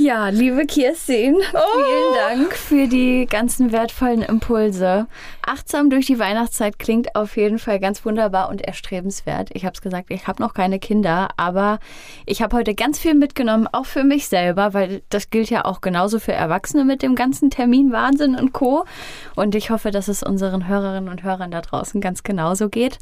[0.00, 5.08] Ja, liebe Kirstin, vielen Dank für die ganzen wertvollen Impulse.
[5.44, 9.48] Achtsam durch die Weihnachtszeit klingt auf jeden Fall ganz wunderbar und erstrebenswert.
[9.54, 11.80] Ich habe es gesagt, ich habe noch keine Kinder, aber
[12.26, 15.80] ich habe heute ganz viel mitgenommen, auch für mich selber, weil das gilt ja auch
[15.80, 18.84] genauso für Erwachsene mit dem ganzen Terminwahnsinn und Co.
[19.34, 22.98] Und ich hoffe, dass es unseren Hörerinnen und Hörern da draußen ganz genauso geht.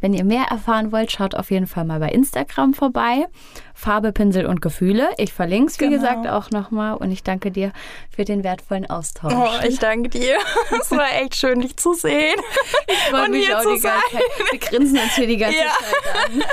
[0.00, 3.26] Wenn ihr mehr erfahren wollt, schaut auf jeden Fall mal bei Instagram vorbei.
[3.72, 5.08] Farbe, Pinsel und Gefühle.
[5.16, 5.96] Ich verlinke es, wie Genau.
[5.96, 6.96] gesagt, auch nochmal.
[6.96, 7.72] Und ich danke dir
[8.14, 9.34] für den wertvollen Austausch.
[9.34, 10.38] Oh, ich danke dir.
[10.80, 12.36] Es war echt schön, dich zu sehen.
[13.10, 14.20] freue und mich hier auch zu die ganze sein.
[14.38, 14.52] Zeit.
[14.52, 15.64] Wir grinsen uns hier die ganze Ja.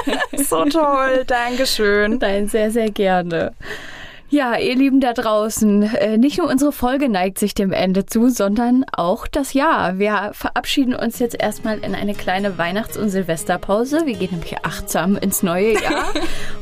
[0.04, 0.44] Zeit an.
[0.44, 1.24] So toll.
[1.26, 2.18] Dankeschön.
[2.20, 3.54] Nein, sehr, sehr gerne.
[4.30, 8.28] Ja, ihr Lieben da draußen, äh, nicht nur unsere Folge neigt sich dem Ende zu,
[8.28, 10.00] sondern auch das Jahr.
[10.00, 14.06] Wir verabschieden uns jetzt erstmal in eine kleine Weihnachts- und Silvesterpause.
[14.06, 16.12] Wir gehen nämlich achtsam ins neue Jahr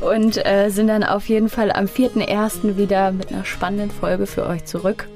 [0.00, 2.76] und äh, sind dann auf jeden Fall am 4.1.
[2.76, 5.08] wieder mit einer spannenden Folge für euch zurück.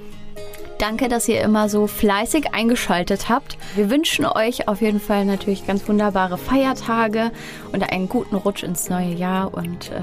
[0.79, 3.59] Danke, dass ihr immer so fleißig eingeschaltet habt.
[3.77, 7.31] Wir wünschen euch auf jeden Fall natürlich ganz wunderbare Feiertage
[7.71, 9.55] und einen guten Rutsch ins neue Jahr.
[9.55, 10.01] Und äh,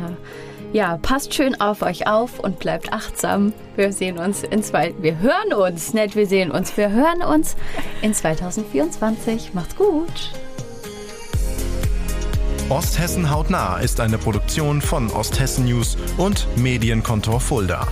[0.73, 3.53] ja, passt schön auf euch auf und bleibt achtsam.
[3.75, 7.55] Wir sehen uns in zwei, wir hören uns, nicht wir sehen uns, wir hören uns
[8.01, 9.53] in 2024.
[9.53, 10.31] Macht's gut.
[12.69, 17.87] Osthessen hautnah ist eine Produktion von Osthessen News und Medienkontor Fulda.